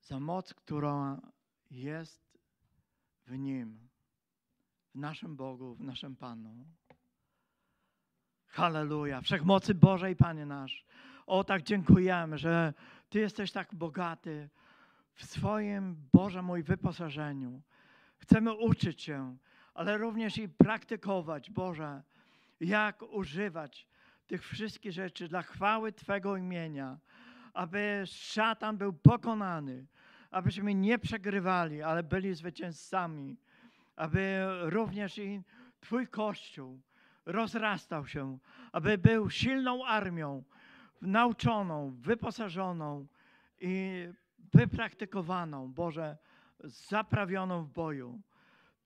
za 0.00 0.20
moc, 0.20 0.54
która 0.54 1.20
jest 1.70 2.38
w 3.26 3.38
Nim, 3.38 3.88
w 4.94 4.98
naszym 4.98 5.36
Bogu, 5.36 5.74
w 5.74 5.80
naszym 5.80 6.16
Panu. 6.16 6.66
Halleluja. 8.46 9.20
Wszechmocy 9.20 9.74
Bożej, 9.74 10.16
Panie 10.16 10.46
nasz. 10.46 10.86
O, 11.26 11.44
tak 11.44 11.62
dziękujemy, 11.62 12.38
że 12.38 12.74
Ty 13.08 13.18
jesteś 13.20 13.52
tak 13.52 13.74
bogaty 13.74 14.48
w 15.14 15.24
swoim, 15.24 16.08
Boże 16.12 16.42
mój, 16.42 16.62
wyposażeniu. 16.62 17.62
Chcemy 18.18 18.54
uczyć 18.54 19.02
się, 19.02 19.36
ale 19.74 19.98
również 19.98 20.38
i 20.38 20.48
praktykować, 20.48 21.50
Boże, 21.50 22.02
jak 22.60 23.02
używać 23.02 23.88
tych 24.26 24.48
wszystkich 24.48 24.92
rzeczy 24.92 25.28
dla 25.28 25.42
chwały 25.42 25.92
Twego 25.92 26.36
imienia, 26.36 26.98
aby 27.54 28.02
szatan 28.06 28.76
był 28.76 28.92
pokonany, 28.92 29.86
abyśmy 30.30 30.74
nie 30.74 30.98
przegrywali, 30.98 31.82
ale 31.82 32.02
byli 32.02 32.34
zwycięzcami, 32.34 33.36
aby 33.96 34.44
również 34.60 35.18
i 35.18 35.42
Twój 35.80 36.08
Kościół 36.08 36.80
rozrastał 37.26 38.06
się, 38.06 38.38
aby 38.72 38.98
był 38.98 39.30
silną 39.30 39.84
armią, 39.84 40.44
nauczoną, 41.02 41.90
wyposażoną 41.90 43.06
i 43.60 44.06
wypraktykowaną, 44.54 45.72
Boże, 45.72 46.16
zaprawioną 46.64 47.64
w 47.64 47.70
boju. 47.70 48.20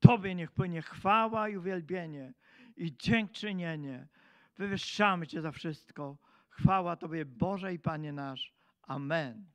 Tobie 0.01 0.34
niech 0.34 0.53
płynie 0.53 0.82
chwała 0.82 1.49
i 1.49 1.57
uwielbienie 1.57 2.32
i 2.76 2.97
dziękczynienie. 2.97 4.07
Wywyższamy 4.61 5.26
Cię 5.26 5.40
za 5.42 5.52
wszystko. 5.52 6.16
Chwała 6.48 6.96
Tobie, 6.96 7.24
Boże 7.24 7.74
i 7.74 7.78
Panie 7.78 8.12
nasz. 8.12 8.54
Amen. 8.82 9.46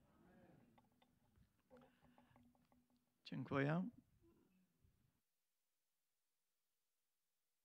Dziękuję. 3.26 3.84